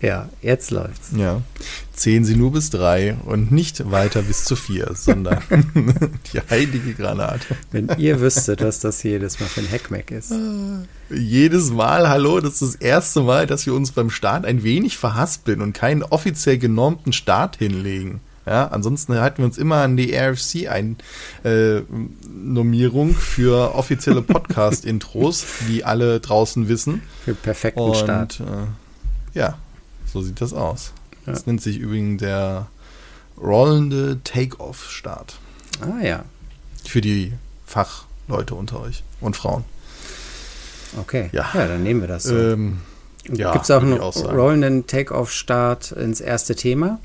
Ja, 0.00 0.28
jetzt 0.42 0.70
läuft's. 0.70 1.10
Ja. 1.16 1.42
Zählen 1.92 2.24
Sie 2.24 2.36
nur 2.36 2.52
bis 2.52 2.70
drei 2.70 3.16
und 3.24 3.50
nicht 3.50 3.90
weiter 3.90 4.22
bis 4.22 4.44
zu 4.44 4.54
vier, 4.54 4.92
sondern 4.94 5.42
die 6.32 6.40
heilige 6.48 6.94
Granate. 6.94 7.56
Wenn 7.72 7.88
ihr 7.98 8.20
wüsstet, 8.20 8.62
was 8.62 8.78
das 8.78 9.02
jedes 9.02 9.40
Mal 9.40 9.46
für 9.46 9.60
ein 9.60 9.70
Hackmack 9.70 10.12
ist. 10.12 10.32
Jedes 11.10 11.72
Mal, 11.72 12.08
hallo, 12.08 12.40
das 12.40 12.62
ist 12.62 12.74
das 12.74 12.74
erste 12.76 13.22
Mal, 13.22 13.48
dass 13.48 13.66
wir 13.66 13.74
uns 13.74 13.90
beim 13.90 14.10
Start 14.10 14.44
ein 14.46 14.62
wenig 14.62 14.96
verhaspeln 14.98 15.60
und 15.60 15.72
keinen 15.72 16.04
offiziell 16.04 16.58
genormten 16.58 17.12
Start 17.12 17.56
hinlegen. 17.56 18.20
Ja, 18.46 18.68
ansonsten 18.68 19.14
halten 19.20 19.38
wir 19.38 19.44
uns 19.44 19.58
immer 19.58 19.76
an 19.82 19.96
die 19.96 20.14
RFC 20.14 20.68
ein 20.70 20.96
äh, 21.44 21.80
Normierung 22.32 23.14
für 23.14 23.74
offizielle 23.74 24.22
Podcast-Intros, 24.22 25.44
wie 25.66 25.82
alle 25.84 26.20
draußen 26.20 26.68
wissen. 26.68 27.02
Für 27.24 27.34
perfekten 27.34 27.80
Und 27.80 27.96
Start. 27.96 28.40
äh, 28.40 29.38
ja, 29.38 29.58
so 30.12 30.22
sieht 30.22 30.40
das 30.40 30.52
aus. 30.52 30.92
Das 31.26 31.46
nennt 31.46 31.60
sich 31.60 31.76
übrigens 31.78 32.20
der 32.20 32.68
rollende 33.36 34.18
Take-Off-Start. 34.24 35.38
Ah 35.80 36.02
ja, 36.02 36.24
Für 36.86 37.00
die 37.00 37.32
Fachleute 37.66 38.54
unter 38.54 38.80
euch 38.80 39.02
und 39.20 39.36
Frauen. 39.36 39.64
okay. 40.98 41.28
Ja. 41.32 41.50
dann 41.54 41.82
nehmen 41.82 42.00
wir 42.00 42.08
das 42.08 42.24
so. 42.24 42.36
Ähm, 42.36 42.80
ja, 43.30 43.52
Gibt 43.52 43.64
es 43.64 43.70
auch 43.70 43.82
einen 43.82 44.00
auch 44.00 44.16
rollenden 44.24 44.86
Take-Off-Start 44.86 45.92
ins 45.92 46.20
erste 46.20 46.56
Thema? 46.56 46.98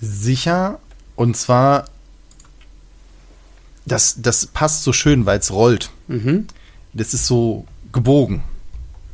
Sicher. 0.00 0.78
Und 1.16 1.36
zwar, 1.36 1.86
das, 3.86 4.16
das 4.18 4.46
passt 4.46 4.84
so 4.84 4.92
schön, 4.92 5.26
weil 5.26 5.38
es 5.38 5.50
rollt. 5.52 5.90
Mhm. 6.08 6.46
Das 6.92 7.12
ist 7.12 7.26
so 7.26 7.66
gebogen. 7.92 8.42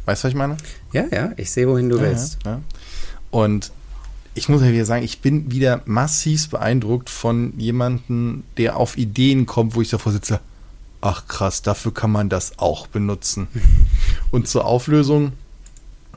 Weißt 0.05 0.23
du, 0.23 0.27
was 0.27 0.33
ich 0.33 0.37
meine? 0.37 0.57
Ja, 0.93 1.05
ja, 1.11 1.33
ich 1.37 1.51
sehe, 1.51 1.69
wohin 1.69 1.89
du 1.89 2.01
willst. 2.01 2.39
Ja, 2.45 2.53
ja. 2.53 2.61
Und 3.31 3.73
ich 4.35 4.49
muss 4.49 4.63
ja 4.63 4.73
wieder 4.73 4.85
sagen, 4.85 5.05
ich 5.05 5.21
bin 5.21 5.51
wieder 5.51 5.83
massiv 5.85 6.51
beeindruckt 6.51 7.11
von 7.11 7.53
jemandem, 7.59 8.45
der 8.57 8.77
auf 8.77 8.97
Ideen 8.97 9.47
kommt, 9.47 9.75
wo 9.75 9.83
ich 9.83 9.91
davor 9.91 10.13
sitze, 10.13 10.41
ach 11.01 11.27
krass, 11.27 11.63
dafür 11.63 11.93
kann 11.93 12.11
man 12.11 12.29
das 12.29 12.59
auch 12.59 12.87
benutzen. 12.87 13.49
Und 14.31 14.49
zur 14.49 14.65
Auflösung, 14.65 15.33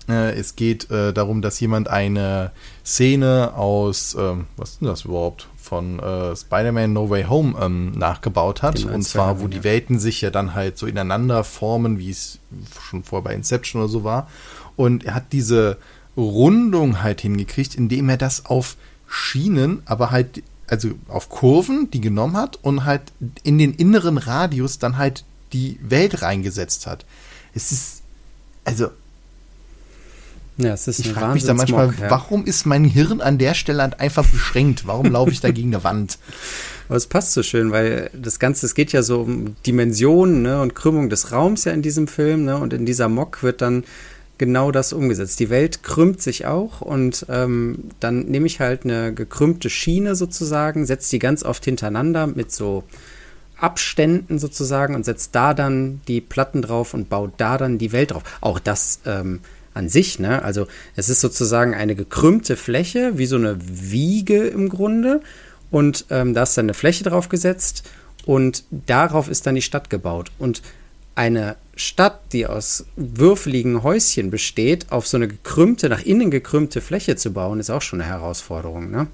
äh, 0.09 0.37
es 0.37 0.55
geht 0.55 0.91
äh, 0.91 1.13
darum, 1.13 1.41
dass 1.41 1.59
jemand 1.59 1.87
eine 1.87 2.51
Szene 2.85 3.53
aus, 3.55 4.15
ähm, 4.19 4.45
was 4.57 4.71
ist 4.71 4.81
denn 4.81 4.87
das 4.87 5.05
überhaupt, 5.05 5.47
von 5.57 5.99
äh, 5.99 6.35
Spider-Man 6.35 6.91
No 6.91 7.09
Way 7.09 7.23
Home 7.23 7.55
ähm, 7.59 7.91
nachgebaut 7.93 8.61
hat. 8.61 8.79
Den 8.79 8.89
Und 8.89 9.03
zwar, 9.03 9.35
ja, 9.35 9.39
wo 9.39 9.43
ja. 9.43 9.49
die 9.49 9.63
Welten 9.63 9.97
sich 9.97 10.21
ja 10.21 10.29
dann 10.29 10.53
halt 10.53 10.77
so 10.77 10.85
ineinander 10.85 11.43
formen, 11.43 11.97
wie 11.99 12.09
es 12.09 12.39
schon 12.81 13.03
vorher 13.03 13.23
bei 13.23 13.33
Inception 13.33 13.81
oder 13.81 13.89
so 13.89 14.03
war. 14.03 14.27
Und 14.75 15.05
er 15.05 15.15
hat 15.15 15.31
diese 15.31 15.77
Rundung 16.15 17.01
halt 17.01 17.21
hingekriegt, 17.21 17.75
indem 17.75 18.09
er 18.09 18.17
das 18.17 18.45
auf 18.45 18.75
Schienen, 19.07 19.81
aber 19.85 20.11
halt, 20.11 20.43
also 20.67 20.91
auf 21.07 21.29
Kurven, 21.29 21.89
die 21.91 22.01
genommen 22.01 22.37
hat 22.37 22.57
und 22.61 22.85
halt 22.85 23.01
in 23.43 23.57
den 23.57 23.73
inneren 23.73 24.17
Radius 24.17 24.79
dann 24.79 24.97
halt 24.97 25.23
die 25.53 25.77
Welt 25.81 26.21
reingesetzt 26.21 26.87
hat. 26.87 27.05
Es 27.53 27.71
ist, 27.71 28.01
also 28.63 28.89
Ja, 30.57 30.73
es 30.73 30.87
ist 30.87 30.99
ich 30.99 31.11
frage 31.11 31.33
mich 31.33 31.45
da 31.45 31.53
manchmal, 31.53 31.93
ja. 31.99 32.09
warum 32.09 32.45
ist 32.45 32.65
mein 32.65 32.85
Hirn 32.85 33.21
an 33.21 33.37
der 33.37 33.53
Stelle 33.53 33.81
halt 33.83 33.99
einfach 33.99 34.25
beschränkt? 34.25 34.87
Warum 34.87 35.11
laufe 35.11 35.31
ich 35.31 35.41
da 35.41 35.51
gegen 35.51 35.73
eine 35.73 35.83
Wand? 35.83 36.17
Aber 36.87 36.97
es 36.97 37.07
passt 37.07 37.33
so 37.33 37.43
schön, 37.43 37.71
weil 37.71 38.09
das 38.13 38.39
Ganze, 38.39 38.65
es 38.65 38.75
geht 38.75 38.91
ja 38.91 39.03
so 39.03 39.21
um 39.21 39.55
Dimensionen 39.65 40.41
ne, 40.41 40.61
und 40.61 40.75
Krümmung 40.75 41.09
des 41.09 41.31
Raums 41.31 41.63
ja 41.63 41.71
in 41.71 41.81
diesem 41.81 42.07
Film. 42.07 42.45
Ne, 42.45 42.57
und 42.57 42.73
in 42.73 42.85
dieser 42.85 43.09
Mock 43.09 43.41
wird 43.41 43.61
dann 43.61 43.83
genau 44.37 44.71
das 44.71 44.93
umgesetzt. 44.93 45.39
Die 45.39 45.49
Welt 45.49 45.83
krümmt 45.83 46.21
sich 46.21 46.45
auch 46.45 46.81
und 46.81 47.25
ähm, 47.29 47.89
dann 47.99 48.25
nehme 48.25 48.47
ich 48.47 48.59
halt 48.59 48.83
eine 48.83 49.13
gekrümmte 49.13 49.69
Schiene 49.69 50.15
sozusagen, 50.15 50.85
setze 50.85 51.11
die 51.11 51.19
ganz 51.19 51.43
oft 51.43 51.63
hintereinander 51.65 52.27
mit 52.27 52.51
so 52.51 52.83
Abständen 53.57 54.39
sozusagen 54.39 54.95
und 54.95 55.05
setze 55.05 55.29
da 55.31 55.53
dann 55.53 56.01
die 56.07 56.19
Platten 56.21 56.61
drauf 56.61 56.93
und 56.93 57.09
baue 57.09 57.31
da 57.37 57.57
dann 57.57 57.77
die 57.77 57.91
Welt 57.91 58.11
drauf. 58.11 58.23
Auch 58.41 58.59
das 58.59 58.99
ähm, 59.05 59.39
an 59.73 59.89
sich, 59.89 60.19
ne? 60.19 60.43
Also 60.43 60.67
es 60.95 61.09
ist 61.09 61.21
sozusagen 61.21 61.73
eine 61.73 61.95
gekrümmte 61.95 62.57
Fläche, 62.57 63.17
wie 63.17 63.25
so 63.25 63.35
eine 63.37 63.57
Wiege 63.59 64.47
im 64.47 64.69
Grunde. 64.69 65.21
Und 65.71 66.05
ähm, 66.09 66.33
da 66.33 66.43
ist 66.43 66.57
dann 66.57 66.65
eine 66.65 66.73
Fläche 66.73 67.03
drauf 67.03 67.29
gesetzt 67.29 67.89
und 68.25 68.63
darauf 68.71 69.29
ist 69.29 69.47
dann 69.47 69.55
die 69.55 69.61
Stadt 69.61 69.89
gebaut. 69.89 70.31
Und 70.37 70.61
eine 71.15 71.55
Stadt, 71.75 72.19
die 72.33 72.45
aus 72.45 72.85
würfeligen 72.95 73.83
Häuschen 73.83 74.29
besteht, 74.29 74.91
auf 74.91 75.07
so 75.07 75.17
eine 75.17 75.27
gekrümmte, 75.27 75.89
nach 75.89 76.01
innen 76.01 76.29
gekrümmte 76.29 76.81
Fläche 76.81 77.15
zu 77.15 77.31
bauen, 77.31 77.59
ist 77.59 77.69
auch 77.69 77.81
schon 77.81 78.01
eine 78.01 78.09
Herausforderung, 78.09 78.91
ne? 78.91 79.07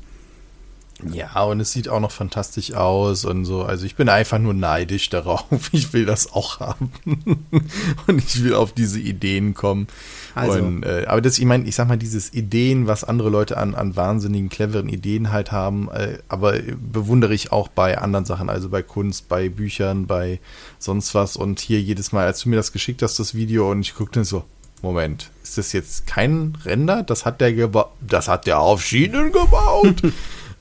Ja, 1.04 1.44
und 1.44 1.62
es 1.62 1.72
sieht 1.72 1.88
auch 1.88 2.00
noch 2.00 2.12
fantastisch 2.12 2.74
aus 2.74 3.24
und 3.24 3.46
so. 3.46 3.64
Also 3.64 3.86
ich 3.86 3.96
bin 3.96 4.10
einfach 4.10 4.38
nur 4.38 4.54
neidisch 4.54 5.10
darauf. 5.10 5.46
Ich 5.72 5.94
will 5.94 6.06
das 6.06 6.34
auch 6.34 6.60
haben. 6.60 6.92
und 8.08 8.24
ich 8.24 8.44
will 8.44 8.54
auf 8.54 8.74
diese 8.74 9.00
Ideen 9.00 9.54
kommen. 9.54 9.88
Also. 10.36 10.60
Und, 10.60 10.84
äh, 10.84 11.06
aber 11.08 11.22
das, 11.22 11.40
ich 11.40 11.46
meine, 11.46 11.66
ich 11.66 11.76
sag 11.76 11.88
mal, 11.88 11.98
dieses 11.98 12.34
Ideen, 12.34 12.88
was 12.88 13.04
andere 13.04 13.30
Leute 13.30 13.58
an, 13.58 13.76
an 13.76 13.96
wahnsinnigen, 13.96 14.50
cleveren 14.50 14.90
Ideen 14.90 15.32
halt 15.32 15.52
haben, 15.52 15.90
äh, 15.90 16.20
aber 16.28 16.54
bewundere 16.80 17.34
ich 17.34 17.52
auch 17.52 17.70
bei 17.70 17.98
anderen 17.98 18.26
Sachen, 18.26 18.50
also 18.50 18.70
bei 18.70 18.84
Kunst, 18.84 19.30
bei 19.30 19.50
Büchern, 19.50 20.06
bei 20.06 20.40
sonst 20.80 21.16
was. 21.16 21.36
Und 21.36 21.60
hier 21.60 21.82
jedes 21.82 22.12
Mal, 22.12 22.26
als 22.26 22.42
du 22.42 22.50
mir 22.50 22.58
das 22.58 22.72
geschickt 22.72 23.02
hast, 23.02 23.20
das 23.20 23.34
Video, 23.34 23.72
und 23.72 23.82
ich 23.82 23.96
guckte 23.96 24.26
so, 24.26 24.44
Moment, 24.82 25.30
ist 25.44 25.58
das 25.58 25.74
jetzt 25.74 26.08
kein 26.08 26.58
Render? 26.64 27.04
Das 27.04 27.26
hat 27.26 27.42
der 27.42 27.54
gebaut, 27.54 27.90
das 28.00 28.30
hat 28.30 28.48
der 28.48 28.60
auf 28.60 28.82
Schienen 28.82 29.32
gebaut. 29.32 30.02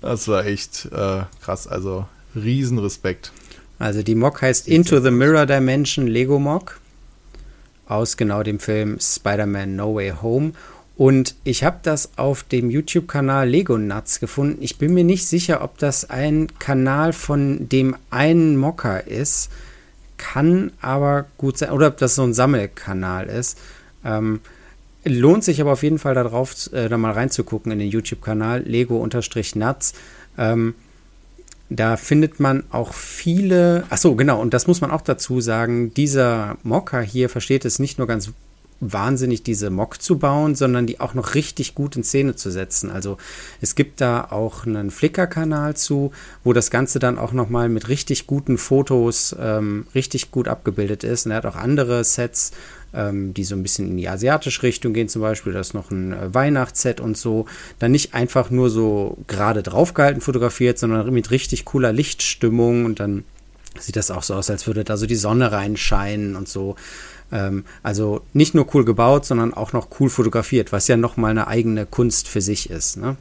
Das 0.08 0.26
war 0.26 0.46
echt 0.46 0.86
äh, 0.86 1.24
krass. 1.42 1.66
Also 1.66 2.06
Riesenrespekt. 2.34 3.30
Also 3.78 4.02
die 4.02 4.14
Mock 4.14 4.41
heißt 4.41 4.66
Into 4.66 5.00
the 5.00 5.10
Mirror 5.10 5.44
Dimension 5.44 6.06
Lego 6.06 6.38
Mock 6.38 6.80
aus 7.86 8.16
genau 8.16 8.42
dem 8.42 8.58
Film 8.58 8.98
Spider-Man 8.98 9.76
No 9.76 9.96
Way 9.96 10.14
Home. 10.22 10.52
Und 10.96 11.34
ich 11.44 11.62
habe 11.62 11.80
das 11.82 12.16
auf 12.16 12.42
dem 12.42 12.70
YouTube-Kanal 12.70 13.50
Lego 13.50 13.76
Nuts 13.76 14.19
gefunden. 14.19 14.62
Ich 14.62 14.78
bin 14.78 14.94
mir 14.94 15.04
nicht 15.04 15.26
sicher, 15.26 15.62
ob 15.62 15.76
das 15.76 16.08
ein 16.08 16.48
Kanal 16.58 17.12
von 17.12 17.69
dem 17.69 17.94
einen 18.08 18.56
Mocker 18.56 19.06
ist. 19.06 19.50
Kann 20.16 20.72
aber 20.80 21.26
gut 21.36 21.58
sein. 21.58 21.70
Oder 21.70 21.88
ob 21.88 21.98
das 21.98 22.14
so 22.14 22.22
ein 22.22 22.32
Sammelkanal 22.32 23.26
ist. 23.26 23.58
Ähm, 24.06 24.40
lohnt 25.04 25.44
sich 25.44 25.60
aber 25.60 25.72
auf 25.72 25.82
jeden 25.82 25.98
Fall 25.98 26.14
darauf, 26.14 26.72
äh, 26.72 26.88
da 26.88 26.98
mal 26.98 27.12
reinzugucken 27.12 27.72
in 27.72 27.78
den 27.78 27.88
YouTube-Kanal 27.88 28.62
Lego-Nuts. 28.62 29.94
Ähm, 30.36 30.75
da 31.70 31.97
findet 31.97 32.41
man 32.41 32.64
auch 32.70 32.94
viele. 32.94 33.84
Ach 33.91 33.98
so, 33.98 34.14
genau. 34.14 34.41
Und 34.41 34.54
das 34.54 34.66
muss 34.66 34.81
man 34.81 34.91
auch 34.91 35.03
dazu 35.03 35.41
sagen. 35.41 35.92
Dieser 35.92 36.56
Mocker 36.62 37.03
hier 37.03 37.28
versteht 37.28 37.64
es 37.64 37.78
nicht 37.78 37.98
nur 37.98 38.06
ganz 38.06 38.32
wahnsinnig, 38.81 39.42
diese 39.42 39.70
Mock 39.70 40.00
zu 40.00 40.19
bauen, 40.19 40.54
sondern 40.54 40.87
die 40.87 41.00
auch 41.00 41.14
noch 41.14 41.34
richtig 41.34 41.75
gut 41.75 41.97
in 41.97 42.04
Szene 42.04 42.37
zu 42.37 42.50
setzen. 42.50 42.91
Also 42.91 43.16
es 43.60 43.75
gibt 43.75 44.00
da 44.00 44.28
auch 44.31 44.66
einen 44.66 44.91
Flickr-Kanal 44.91 45.76
zu, 45.76 46.12
wo 46.44 46.53
das 46.53 46.70
Ganze 46.70 46.98
dann 46.98 47.19
auch 47.19 47.32
noch 47.32 47.48
mal 47.48 47.69
mit 47.69 47.88
richtig 47.88 48.26
guten 48.26 48.56
Fotos 48.56 49.34
ähm, 49.38 49.87
richtig 49.94 50.31
gut 50.31 50.48
abgebildet 50.48 51.04
ist. 51.04 51.26
Und 51.26 51.32
er 51.32 51.38
hat 51.38 51.47
auch 51.47 51.56
andere 51.56 52.04
Sets, 52.04 52.53
ähm, 52.94 53.34
die 53.34 53.44
so 53.44 53.54
ein 53.54 53.62
bisschen 53.62 53.88
in 53.88 53.97
die 53.97 54.09
asiatische 54.09 54.62
Richtung 54.62 54.93
gehen, 54.93 55.09
zum 55.09 55.22
Beispiel. 55.22 55.53
Da 55.53 55.60
ist 55.60 55.75
noch 55.75 55.91
ein 55.91 56.12
äh, 56.12 56.34
Weihnachtsset 56.34 57.00
und 57.00 57.16
so. 57.16 57.47
Dann 57.78 57.93
nicht 57.93 58.15
einfach 58.15 58.50
nur 58.50 58.71
so 58.71 59.19
gerade 59.26 59.62
draufgehalten 59.62 60.21
fotografiert, 60.21 60.78
sondern 60.78 61.12
mit 61.12 61.31
richtig 61.31 61.65
cooler 61.65 61.93
Lichtstimmung 61.93 62.84
und 62.84 63.00
dann 63.00 63.25
sieht 63.78 63.97
das 63.97 64.10
auch 64.10 64.22
so 64.22 64.34
aus, 64.34 64.50
als 64.50 64.66
würde 64.66 64.84
da 64.84 64.97
so 64.97 65.06
die 65.06 65.15
Sonne 65.15 65.53
reinscheinen 65.53 66.37
und 66.37 66.49
so. 66.49 66.76
Ähm, 67.31 67.65
also 67.82 68.22
nicht 68.32 68.54
nur 68.54 68.66
cool 68.75 68.84
gebaut, 68.84 69.25
sondern 69.25 69.55
auch 69.55 69.72
noch 69.72 69.88
cool 70.00 70.10
fotografiert, 70.10 70.72
was 70.72 70.88
ja 70.88 70.97
nochmal 70.97 71.31
eine 71.31 71.47
eigene 71.47 71.87
Kunst 71.87 72.28
für 72.28 72.40
sich 72.40 72.70
ist. 72.70 72.96
Ne? 72.96 73.17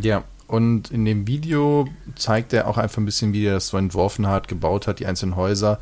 Ja, 0.00 0.24
und 0.46 0.90
in 0.90 1.04
dem 1.04 1.26
Video 1.26 1.88
zeigt 2.14 2.52
er 2.52 2.68
auch 2.68 2.78
einfach 2.78 2.98
ein 2.98 3.04
bisschen, 3.04 3.32
wie 3.32 3.46
er 3.46 3.54
das 3.54 3.68
so 3.68 3.76
entworfen 3.76 4.28
hat, 4.28 4.48
gebaut 4.48 4.86
hat, 4.86 5.00
die 5.00 5.06
einzelnen 5.06 5.36
Häuser. 5.36 5.80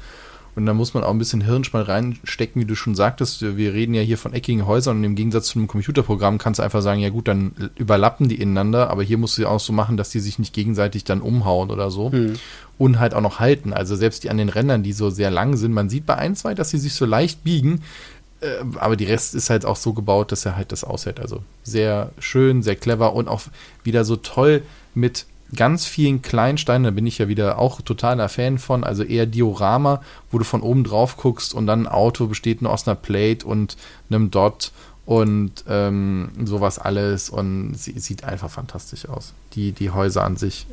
Und 0.57 0.67
da 0.67 0.75
muss 0.75 0.95
man 0.95 1.03
auch 1.03 1.11
ein 1.11 1.19
bisschen 1.19 1.41
Hirnschmal 1.41 1.83
reinstecken, 1.83 2.63
wie 2.63 2.67
du 2.67 2.77
schon 2.77 2.95
sagtest. 2.95 3.43
Wir 3.43 3.73
reden 3.73 3.95
ja 3.95 4.03
hier 4.03 4.19
von 4.19 4.33
eckigen 4.33 4.67
Häusern 4.67 4.99
und 4.99 5.05
im 5.05 5.15
Gegensatz 5.17 5.47
zu 5.49 5.59
einem 5.59 5.67
Computerprogramm 5.69 6.39
kannst 6.39 6.59
du 6.59 6.63
einfach 6.63 6.83
sagen, 6.83 7.01
ja 7.01 7.11
gut, 7.11 7.29
dann 7.29 7.71
überlappen 7.77 8.29
die 8.29 8.41
ineinander, 8.41 8.91
aber 8.91 9.03
hier 9.03 9.19
musst 9.19 9.37
du 9.37 9.43
ja 9.43 9.49
auch 9.49 9.61
so 9.61 9.73
machen, 9.73 9.97
dass 9.97 10.11
die 10.11 10.21
sich 10.21 10.39
nicht 10.39 10.55
gegenseitig 10.55 11.05
dann 11.05 11.21
umhauen 11.21 11.71
oder 11.71 11.91
so. 11.91 12.13
Hm. 12.13 12.35
Und 12.77 12.99
halt 12.99 13.15
auch 13.15 13.21
noch 13.21 13.39
halten. 13.39 13.73
Also 13.73 13.95
selbst 13.95 14.25
die 14.25 14.31
an 14.31 14.39
den 14.39 14.49
Rändern, 14.49 14.83
die 14.83 14.93
so 14.93 15.09
sehr 15.11 15.31
lang 15.31 15.57
sind, 15.57 15.73
man 15.73 15.89
sieht 15.89 16.07
bei 16.07 16.17
ein, 16.17 16.35
zwei, 16.35 16.55
dass 16.55 16.71
sie 16.71 16.79
sich 16.79 16.95
so 16.95 17.05
leicht 17.05 17.45
biegen, 17.45 17.83
äh, 18.41 18.65
aber 18.79 18.97
die 18.97 19.05
Rest 19.05 19.35
ist 19.35 19.51
halt 19.51 19.65
auch 19.65 19.77
so 19.77 19.93
gebaut, 19.93 20.33
dass 20.33 20.45
er 20.45 20.57
halt 20.57 20.73
das 20.73 20.85
aushält. 20.85 21.21
Also 21.21 21.43
sehr 21.63 22.11
schön, 22.19 22.63
sehr 22.63 22.77
clever 22.77 23.15
und 23.15 23.29
auch 23.29 23.43
wieder 23.83 24.05
so 24.05 24.17
toll 24.17 24.63
mit 24.95 25.27
ganz 25.55 25.87
vielen 25.87 26.23
Kleinsteinen, 26.23 26.85
da 26.85 26.91
bin 26.91 27.07
ich 27.07 27.19
ja 27.19 27.29
wieder 27.29 27.59
auch 27.59 27.81
totaler 27.81 28.29
Fan 28.29 28.59
von, 28.59 28.85
also 28.85 29.03
eher 29.03 29.27
Diorama, 29.27 30.03
wo 30.31 30.39
du 30.39 30.45
von 30.45 30.63
oben 30.63 30.85
drauf 30.85 31.17
guckst 31.17 31.55
und 31.55 31.67
dann 31.67 31.83
ein 31.87 31.89
Auto 31.89 32.27
besteht 32.27 32.63
nur 32.63 32.73
aus 32.73 32.87
einer 32.87 32.97
Plate 32.97 33.47
und 33.47 33.77
einem 34.11 34.31
Dot 34.31 34.73
und 35.07 35.65
ähm, 35.69 36.31
sowas 36.45 36.79
alles 36.79 37.31
und 37.31 37.75
sie 37.75 37.99
sieht 37.99 38.25
einfach 38.25 38.51
fantastisch 38.51 39.09
aus. 39.09 39.35
Die, 39.55 39.73
die 39.73 39.91
Häuser 39.91 40.25
an 40.25 40.37
sich. 40.37 40.67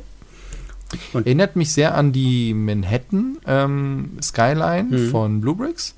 Und 1.12 1.26
Erinnert 1.26 1.56
mich 1.56 1.72
sehr 1.72 1.94
an 1.94 2.12
die 2.12 2.52
Manhattan 2.54 3.38
ähm, 3.46 4.18
Skyline 4.22 4.88
mhm. 4.90 5.10
von 5.10 5.40
Blue 5.40 5.54
Bricks, 5.54 5.94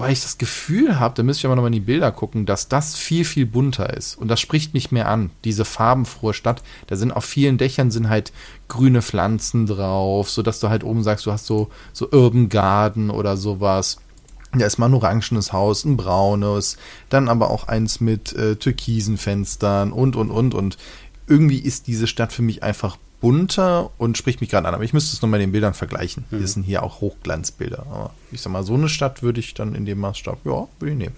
weil 0.00 0.12
ich 0.12 0.22
das 0.22 0.38
Gefühl 0.38 0.98
habe, 0.98 1.14
da 1.14 1.22
müsste 1.22 1.40
ich 1.40 1.46
aber 1.46 1.56
nochmal 1.56 1.68
in 1.68 1.74
die 1.74 1.80
Bilder 1.80 2.10
gucken, 2.10 2.46
dass 2.46 2.68
das 2.68 2.96
viel, 2.96 3.24
viel 3.24 3.46
bunter 3.46 3.94
ist. 3.94 4.16
Und 4.16 4.28
das 4.28 4.40
spricht 4.40 4.74
mich 4.74 4.90
mehr 4.90 5.08
an, 5.08 5.30
diese 5.44 5.64
farbenfrohe 5.64 6.34
Stadt. 6.34 6.62
Da 6.86 6.96
sind 6.96 7.12
auf 7.12 7.24
vielen 7.24 7.58
Dächern 7.58 7.90
sind 7.90 8.08
halt 8.08 8.32
grüne 8.68 9.02
Pflanzen 9.02 9.66
drauf, 9.66 10.30
sodass 10.30 10.60
du 10.60 10.68
halt 10.68 10.84
oben 10.84 11.02
sagst, 11.02 11.26
du 11.26 11.32
hast 11.32 11.46
so, 11.46 11.68
so 11.92 12.10
Urban 12.10 12.48
Garden 12.48 13.10
oder 13.10 13.36
sowas. 13.36 13.98
Da 14.52 14.66
ist 14.66 14.78
mal 14.78 14.86
ein 14.86 14.94
orangenes 14.94 15.52
Haus, 15.52 15.84
ein 15.84 15.96
braunes, 15.96 16.76
dann 17.08 17.28
aber 17.28 17.50
auch 17.50 17.68
eins 17.68 18.00
mit 18.00 18.32
äh, 18.32 18.56
türkisen 18.56 19.16
Fenstern 19.16 19.92
und, 19.92 20.16
und, 20.16 20.30
und. 20.30 20.54
Und 20.54 20.76
irgendwie 21.28 21.58
ist 21.58 21.86
diese 21.86 22.06
Stadt 22.06 22.32
für 22.32 22.42
mich 22.42 22.62
einfach 22.62 22.96
bunter 23.20 23.90
und 23.98 24.16
spricht 24.16 24.40
mich 24.40 24.50
gerade 24.50 24.66
an. 24.68 24.74
Aber 24.74 24.84
ich 24.84 24.92
müsste 24.92 25.14
es 25.14 25.22
nochmal 25.22 25.40
in 25.40 25.48
den 25.48 25.52
Bildern 25.52 25.74
vergleichen. 25.74 26.24
Mhm. 26.30 26.38
Hier 26.38 26.48
sind 26.48 26.62
hier 26.62 26.82
auch 26.82 27.00
Hochglanzbilder. 27.00 27.86
Aber 27.90 28.14
ich 28.32 28.40
sag 28.40 28.52
mal, 28.52 28.62
so 28.62 28.74
eine 28.74 28.88
Stadt 28.88 29.22
würde 29.22 29.40
ich 29.40 29.54
dann 29.54 29.74
in 29.74 29.84
dem 29.84 29.98
Maßstab, 29.98 30.38
ja, 30.44 30.68
würde 30.78 30.92
ich 30.92 30.98
nehmen. 30.98 31.14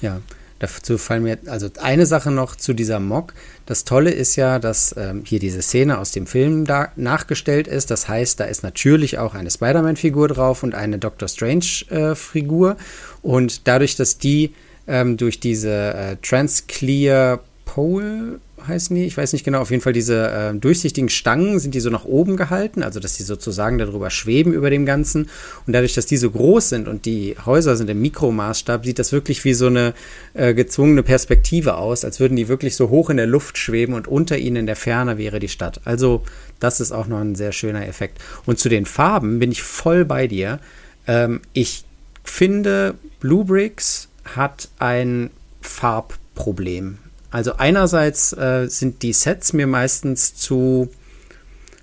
Ja, 0.00 0.20
dazu 0.58 0.98
fallen 0.98 1.22
mir, 1.22 1.38
also 1.46 1.68
eine 1.80 2.06
Sache 2.06 2.30
noch 2.30 2.56
zu 2.56 2.74
dieser 2.74 3.00
Mock. 3.00 3.34
Das 3.64 3.84
Tolle 3.84 4.10
ist 4.10 4.36
ja, 4.36 4.58
dass 4.58 4.94
ähm, 4.96 5.22
hier 5.24 5.38
diese 5.38 5.62
Szene 5.62 5.98
aus 5.98 6.12
dem 6.12 6.26
Film 6.26 6.64
da 6.64 6.88
nachgestellt 6.96 7.68
ist. 7.68 7.90
Das 7.90 8.08
heißt, 8.08 8.40
da 8.40 8.44
ist 8.44 8.62
natürlich 8.62 9.18
auch 9.18 9.34
eine 9.34 9.50
Spider-Man-Figur 9.50 10.28
drauf 10.28 10.62
und 10.62 10.74
eine 10.74 10.98
Doctor 10.98 11.28
Strange-Figur. 11.28 12.72
Äh, 12.72 12.76
und 13.22 13.66
dadurch, 13.66 13.96
dass 13.96 14.18
die 14.18 14.54
ähm, 14.86 15.16
durch 15.16 15.40
diese 15.40 15.94
äh, 15.94 16.16
Transclear 16.22 17.40
Pole 17.64 18.40
heißen 18.68 18.94
die, 18.94 19.04
ich 19.04 19.16
weiß 19.16 19.32
nicht 19.32 19.44
genau, 19.44 19.60
auf 19.60 19.70
jeden 19.70 19.82
Fall 19.82 19.92
diese 19.92 20.30
äh, 20.30 20.54
durchsichtigen 20.54 21.08
Stangen 21.08 21.58
sind 21.58 21.74
die 21.74 21.80
so 21.80 21.90
nach 21.90 22.04
oben 22.04 22.36
gehalten, 22.36 22.82
also 22.82 23.00
dass 23.00 23.16
die 23.16 23.22
sozusagen 23.22 23.78
darüber 23.78 24.10
schweben 24.10 24.52
über 24.52 24.70
dem 24.70 24.86
Ganzen. 24.86 25.28
Und 25.66 25.72
dadurch, 25.72 25.94
dass 25.94 26.06
die 26.06 26.16
so 26.16 26.30
groß 26.30 26.68
sind 26.68 26.88
und 26.88 27.04
die 27.06 27.36
Häuser 27.44 27.76
sind 27.76 27.90
im 27.90 28.00
Mikromaßstab, 28.00 28.84
sieht 28.84 28.98
das 28.98 29.12
wirklich 29.12 29.44
wie 29.44 29.54
so 29.54 29.66
eine 29.66 29.94
äh, 30.34 30.54
gezwungene 30.54 31.02
Perspektive 31.02 31.76
aus, 31.76 32.04
als 32.04 32.20
würden 32.20 32.36
die 32.36 32.48
wirklich 32.48 32.76
so 32.76 32.90
hoch 32.90 33.10
in 33.10 33.16
der 33.16 33.26
Luft 33.26 33.58
schweben 33.58 33.94
und 33.94 34.08
unter 34.08 34.38
ihnen 34.38 34.56
in 34.56 34.66
der 34.66 34.76
Ferne 34.76 35.18
wäre 35.18 35.38
die 35.38 35.48
Stadt. 35.48 35.80
Also 35.84 36.22
das 36.60 36.80
ist 36.80 36.92
auch 36.92 37.06
noch 37.06 37.20
ein 37.20 37.34
sehr 37.34 37.52
schöner 37.52 37.86
Effekt. 37.86 38.18
Und 38.44 38.58
zu 38.58 38.68
den 38.68 38.86
Farben 38.86 39.38
bin 39.38 39.52
ich 39.52 39.62
voll 39.62 40.04
bei 40.04 40.26
dir. 40.26 40.60
Ähm, 41.06 41.40
ich 41.52 41.84
finde, 42.24 42.94
Blue 43.20 43.44
Bricks 43.44 44.08
hat 44.24 44.68
ein 44.78 45.30
Farbproblem 45.60 46.98
also 47.30 47.56
einerseits 47.56 48.32
äh, 48.32 48.68
sind 48.68 49.02
die 49.02 49.12
Sets 49.12 49.52
mir 49.52 49.66
meistens 49.66 50.34
zu 50.34 50.90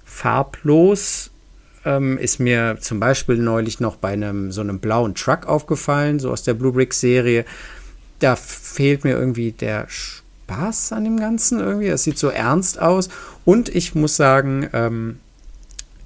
farblos. 0.06 1.32
Ähm, 1.86 2.18
ist 2.18 2.40
mir 2.40 2.78
zum 2.80 3.00
Beispiel 3.00 3.38
neulich 3.38 3.80
noch 3.80 3.98
bei 3.98 4.14
einem 4.14 4.52
so 4.52 4.62
einem 4.62 4.80
blauen 4.80 5.16
Truck 5.16 5.48
aufgefallen, 5.48 6.20
so 6.20 6.32
aus 6.32 6.44
der 6.44 6.54
Blue 6.54 6.72
Brick 6.72 6.94
Serie. 6.94 7.46
Da 8.20 8.36
fehlt 8.38 9.04
mir 9.04 9.12
irgendwie 9.12 9.52
der 9.52 9.88
Spaß 9.90 10.94
an 10.94 11.04
dem 11.04 11.20
Ganzen 11.20 11.60
irgendwie. 11.60 11.88
Es 11.88 12.04
sieht 12.04 12.18
so 12.18 12.30
ernst 12.30 12.80
aus. 12.80 13.10
Und 13.44 13.68
ich 13.68 13.96
muss 13.96 14.16
sagen, 14.16 14.70
ähm, 14.72 15.20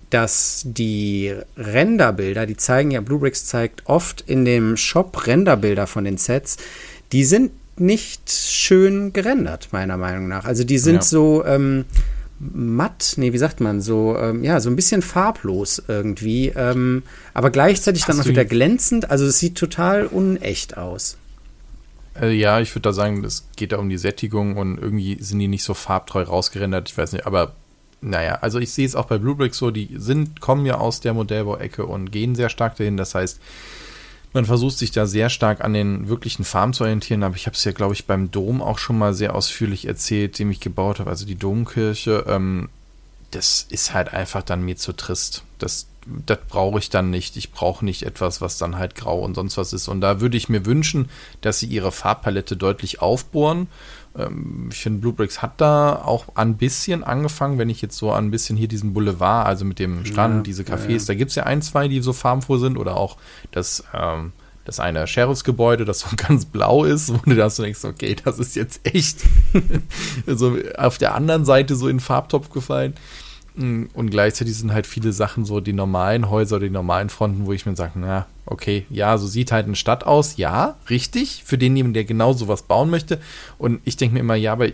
dass 0.09 0.63
die 0.65 1.35
Renderbilder, 1.57 2.45
die 2.45 2.57
zeigen 2.57 2.91
ja, 2.91 3.01
Bluebricks 3.01 3.45
zeigt 3.45 3.83
oft 3.85 4.21
in 4.21 4.45
dem 4.45 4.77
Shop 4.77 5.27
Renderbilder 5.27 5.85
von 5.85 6.05
den 6.05 6.17
Sets, 6.17 6.57
die 7.11 7.25
sind 7.25 7.51
nicht 7.79 8.29
schön 8.31 9.13
gerendert, 9.13 9.69
meiner 9.71 9.97
Meinung 9.97 10.27
nach. 10.27 10.45
Also 10.45 10.63
die 10.63 10.77
sind 10.77 10.95
ja. 10.95 11.01
so 11.01 11.45
ähm, 11.45 11.85
matt, 12.39 13.13
nee, 13.17 13.33
wie 13.33 13.37
sagt 13.37 13.61
man, 13.61 13.81
so, 13.81 14.17
ähm, 14.17 14.43
ja, 14.43 14.59
so 14.59 14.69
ein 14.69 14.75
bisschen 14.75 15.01
farblos 15.01 15.81
irgendwie, 15.87 16.49
ähm, 16.55 17.03
aber 17.33 17.49
gleichzeitig 17.49 18.03
Hast 18.03 18.09
dann 18.09 18.17
noch 18.17 18.27
wieder 18.27 18.45
glänzend. 18.45 19.09
Also 19.09 19.25
es 19.25 19.39
sieht 19.39 19.57
total 19.57 20.05
unecht 20.05 20.77
aus. 20.77 21.17
Äh, 22.19 22.33
ja, 22.33 22.59
ich 22.59 22.73
würde 22.73 22.83
da 22.83 22.93
sagen, 22.93 23.23
es 23.23 23.47
geht 23.55 23.71
da 23.71 23.77
um 23.77 23.89
die 23.89 23.97
Sättigung 23.97 24.57
und 24.57 24.77
irgendwie 24.77 25.17
sind 25.21 25.39
die 25.39 25.47
nicht 25.47 25.63
so 25.63 25.73
farbtreu 25.73 26.23
rausgerendert. 26.23 26.89
Ich 26.89 26.97
weiß 26.97 27.13
nicht, 27.13 27.25
aber 27.25 27.53
naja, 28.01 28.39
also 28.41 28.59
ich 28.59 28.71
sehe 28.71 28.85
es 28.85 28.95
auch 28.95 29.05
bei 29.05 29.17
Bluebricks 29.17 29.57
so, 29.57 29.71
die 29.71 29.89
sind, 29.97 30.39
kommen 30.39 30.65
ja 30.65 30.75
aus 30.75 30.99
der 30.99 31.13
Modellbauecke 31.13 31.85
und 31.85 32.11
gehen 32.11 32.35
sehr 32.35 32.49
stark 32.49 32.75
dahin. 32.75 32.97
Das 32.97 33.15
heißt, 33.15 33.39
man 34.37 34.45
versucht 34.45 34.77
sich 34.77 34.91
da 34.91 35.07
sehr 35.07 35.29
stark 35.29 35.63
an 35.63 35.73
den 35.73 36.09
wirklichen 36.09 36.45
Farben 36.45 36.71
zu 36.71 36.83
orientieren, 36.83 37.23
aber 37.23 37.35
ich 37.35 37.47
habe 37.47 37.55
es 37.55 37.63
ja, 37.63 37.71
glaube 37.71 37.95
ich, 37.95 38.05
beim 38.05 38.29
Dom 38.29 38.61
auch 38.61 38.77
schon 38.77 38.95
mal 38.95 39.15
sehr 39.15 39.33
ausführlich 39.33 39.87
erzählt, 39.87 40.37
den 40.37 40.51
ich 40.51 40.59
gebaut 40.59 40.99
habe, 40.99 41.09
also 41.09 41.25
die 41.25 41.35
Domkirche. 41.35 42.23
Ähm, 42.27 42.69
das 43.31 43.65
ist 43.67 43.95
halt 43.95 44.13
einfach 44.13 44.43
dann 44.43 44.61
mir 44.61 44.77
zu 44.77 44.93
trist. 44.93 45.43
Das, 45.57 45.87
das 46.05 46.37
brauche 46.47 46.77
ich 46.77 46.91
dann 46.91 47.09
nicht. 47.09 47.35
Ich 47.35 47.51
brauche 47.51 47.83
nicht 47.83 48.03
etwas, 48.03 48.39
was 48.39 48.59
dann 48.59 48.77
halt 48.77 48.93
grau 48.93 49.19
und 49.19 49.33
sonst 49.33 49.57
was 49.57 49.73
ist. 49.73 49.87
Und 49.87 50.01
da 50.01 50.21
würde 50.21 50.37
ich 50.37 50.49
mir 50.49 50.67
wünschen, 50.67 51.09
dass 51.41 51.59
sie 51.59 51.65
ihre 51.65 51.91
Farbpalette 51.91 52.55
deutlich 52.55 53.01
aufbohren 53.01 53.67
ähm, 54.17 54.69
ich 54.71 54.79
finde, 54.79 54.99
Bluebricks 54.99 55.41
hat 55.41 55.59
da 55.61 55.95
auch 55.95 56.25
ein 56.35 56.57
bisschen 56.57 57.03
angefangen, 57.03 57.57
wenn 57.57 57.69
ich 57.69 57.81
jetzt 57.81 57.97
so 57.97 58.11
ein 58.11 58.31
bisschen 58.31 58.57
hier 58.57 58.67
diesen 58.67 58.93
Boulevard, 58.93 59.47
also 59.47 59.65
mit 59.65 59.79
dem 59.79 60.05
Strand, 60.05 60.35
ja, 60.37 60.41
diese 60.43 60.63
Cafés, 60.63 60.89
ja, 60.89 60.97
ja. 60.97 61.05
da 61.07 61.13
gibt 61.13 61.29
es 61.29 61.35
ja 61.35 61.43
ein, 61.43 61.61
zwei, 61.61 61.87
die 61.87 62.01
so 62.01 62.13
farbenfroh 62.13 62.57
sind 62.57 62.77
oder 62.77 62.97
auch 62.97 63.17
das, 63.51 63.83
ähm, 63.93 64.31
das 64.65 64.79
eine 64.79 65.07
Sheriffsgebäude, 65.07 65.85
das 65.85 65.99
so 65.99 66.07
ganz 66.17 66.45
blau 66.45 66.83
ist, 66.83 67.13
wo 67.13 67.19
du 67.25 67.35
da 67.35 67.49
so 67.49 67.63
denkst, 67.63 67.85
okay, 67.85 68.15
das 68.23 68.39
ist 68.39 68.55
jetzt 68.55 68.81
echt 68.85 69.21
so 70.27 70.57
auf 70.77 70.97
der 70.97 71.15
anderen 71.15 71.45
Seite 71.45 71.75
so 71.75 71.87
in 71.87 71.99
Farbtopf 71.99 72.49
gefallen. 72.49 72.93
Und 73.57 74.11
gleichzeitig 74.11 74.55
sind 74.55 74.71
halt 74.71 74.85
viele 74.85 75.11
Sachen 75.11 75.43
so 75.43 75.59
die 75.59 75.73
normalen 75.73 76.29
Häuser, 76.29 76.59
die 76.59 76.69
normalen 76.69 77.09
Fronten, 77.09 77.47
wo 77.47 77.53
ich 77.53 77.65
mir 77.65 77.75
sage, 77.75 77.93
na, 77.95 78.27
okay, 78.45 78.85
ja, 78.91 79.17
so 79.17 79.25
sieht 79.25 79.51
halt 79.51 79.65
eine 79.65 79.75
Stadt 79.75 80.05
aus, 80.05 80.37
ja, 80.37 80.77
richtig, 80.91 81.43
für 81.43 81.57
denjenigen, 81.57 81.93
der 81.93 82.05
genau 82.05 82.33
sowas 82.33 82.63
bauen 82.63 82.91
möchte. 82.91 83.19
Und 83.57 83.81
ich 83.83 83.97
denke 83.97 84.13
mir 84.13 84.19
immer, 84.19 84.35
ja, 84.35 84.51
aber 84.51 84.67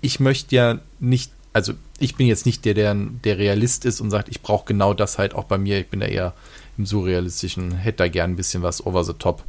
ich 0.00 0.18
möchte 0.18 0.56
ja 0.56 0.80
nicht, 0.98 1.30
also 1.52 1.74
ich 2.00 2.16
bin 2.16 2.26
jetzt 2.26 2.46
nicht 2.46 2.64
der, 2.64 2.74
der, 2.74 2.94
der 2.94 3.38
Realist 3.38 3.84
ist 3.84 4.00
und 4.00 4.10
sagt, 4.10 4.28
ich 4.28 4.42
brauche 4.42 4.66
genau 4.66 4.92
das 4.92 5.18
halt 5.18 5.34
auch 5.34 5.44
bei 5.44 5.56
mir. 5.56 5.78
Ich 5.78 5.88
bin 5.88 6.00
da 6.00 6.06
eher 6.06 6.34
im 6.76 6.84
Surrealistischen, 6.84 7.76
hätte 7.76 7.98
da 7.98 8.08
gern 8.08 8.32
ein 8.32 8.36
bisschen 8.36 8.62
was 8.62 8.84
over 8.84 9.04
the 9.04 9.12
top 9.12 9.44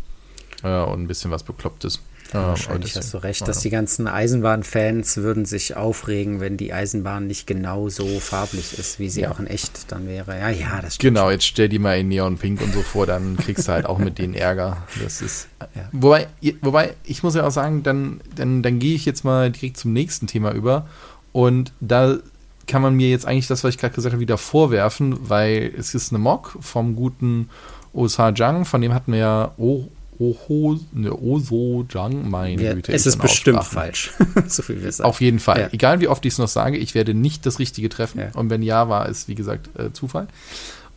äh, 0.64 0.84
und 0.84 1.02
ein 1.02 1.08
bisschen 1.08 1.32
was 1.32 1.44
Beklopptes. 1.44 2.00
Ja, 2.34 2.48
wahrscheinlich 2.48 2.96
hast 2.96 3.14
du 3.14 3.18
recht, 3.18 3.48
dass 3.48 3.60
die 3.60 3.70
ganzen 3.70 4.08
Eisenbahnfans 4.08 5.18
würden 5.18 5.46
sich 5.46 5.76
aufregen, 5.76 6.40
wenn 6.40 6.58
die 6.58 6.74
Eisenbahn 6.74 7.28
nicht 7.28 7.48
genau 7.48 7.90
so 7.90 8.20
farblich 8.20 8.78
ist, 8.78 9.00
wie 9.00 9.10
sie 9.10 9.22
ja. 9.22 9.32
auch 9.32 9.40
in 9.40 9.48
echt 9.48 9.92
dann 9.92 10.08
wäre. 10.08 10.38
Ja, 10.38 10.50
ja, 10.50 10.82
das 10.82 10.96
stimmt. 10.96 11.16
Genau, 11.16 11.30
jetzt 11.30 11.46
stell 11.46 11.70
die 11.70 11.80
mal 11.80 12.00
in 12.00 12.10
Neon 12.10 12.38
Pink 12.38 12.62
und 12.62 12.74
so 12.74 12.82
vor, 12.82 13.06
dann 13.06 13.38
kriegst 13.38 13.68
du 13.68 13.72
halt 13.72 13.86
auch 13.86 13.98
mit 13.98 14.18
denen 14.18 14.34
Ärger. 14.34 14.78
Das 15.02 15.22
ist. 15.22 15.48
Wobei, 15.92 16.28
wobei, 16.62 16.96
ich 17.04 17.24
muss 17.24 17.36
ja 17.36 17.46
auch 17.46 17.52
sagen, 17.52 17.84
dann, 17.84 18.22
dann, 18.36 18.62
dann 18.64 18.80
gehe 18.80 18.96
ich 18.96 19.06
jetzt 19.06 19.24
mal 19.24 19.52
direkt 19.52 19.78
zum 19.78 19.94
nächsten 19.94 20.28
Thema 20.28 20.52
über. 20.52 20.88
Und 21.32 21.72
da 21.80 22.18
kann 22.68 22.82
man 22.82 22.96
mir 22.96 23.10
jetzt 23.10 23.26
eigentlich 23.26 23.48
das, 23.48 23.64
was 23.64 23.74
ich 23.74 23.80
gerade 23.80 23.96
gesagt 23.96 24.14
habe, 24.14 24.22
wieder 24.22 24.38
vorwerfen, 24.38 25.30
weil 25.30 25.74
es 25.78 25.96
ist 25.96 26.12
eine 26.12 26.20
Mock 26.20 26.58
vom 26.62 26.96
guten 26.96 27.50
Osa 27.94 28.32
Jang, 28.32 28.66
von 28.66 28.82
dem 28.82 28.94
hatten 28.94 29.14
wir 29.14 29.20
ja 29.20 29.52
oh, 29.58 29.88
Oho, 30.20 30.80
ne, 30.94 31.14
Oso 31.14 31.86
Jang, 31.90 32.30
meine 32.30 32.62
ja, 32.62 32.74
Güte. 32.74 32.92
Es 32.92 33.06
ist 33.06 33.18
bestimmt 33.18 33.64
falsch. 33.64 34.12
so 34.48 34.64
viel 34.64 34.82
wir 34.82 34.92
sagen. 34.92 35.08
Auf 35.08 35.22
jeden 35.22 35.40
Fall. 35.40 35.60
Ja. 35.62 35.70
Egal 35.72 36.00
wie 36.00 36.08
oft 36.08 36.26
ich 36.26 36.34
es 36.34 36.40
noch 36.40 36.48
sage, 36.48 36.78
ich 36.78 36.96
werde 36.96 37.14
nicht 37.14 37.46
das 37.46 37.60
Richtige 37.60 37.90
treffen. 37.90 38.20
Ja. 38.20 38.32
Und 38.34 38.50
wenn 38.50 38.64
ja, 38.64 38.90
war 38.90 39.08
es, 39.08 39.28
wie 39.28 39.36
gesagt, 39.36 39.70
äh, 39.78 39.94
Zufall. 39.94 40.28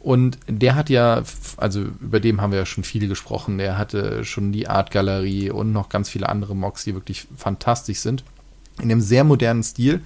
Und 0.01 0.39
der 0.47 0.75
hat 0.75 0.89
ja, 0.89 1.23
also 1.59 1.83
über 2.01 2.21
dem 2.21 2.41
haben 2.41 2.53
wir 2.53 2.61
ja 2.61 2.67
schon 2.67 2.85
viele 2.85 3.07
gesprochen, 3.07 3.59
der 3.59 3.77
hatte 3.77 4.25
schon 4.25 4.51
die 4.51 4.67
Art 4.67 4.91
Galerie 4.91 5.51
und 5.51 5.73
noch 5.73 5.91
ganz 5.91 6.09
viele 6.09 6.29
andere 6.31 6.57
Mocks, 6.57 6.85
die 6.85 6.95
wirklich 6.95 7.27
fantastisch 7.37 7.99
sind 7.99 8.25
in 8.81 8.91
einem 8.91 9.01
sehr 9.01 9.25
modernen 9.25 9.63
Stil. 9.63 10.01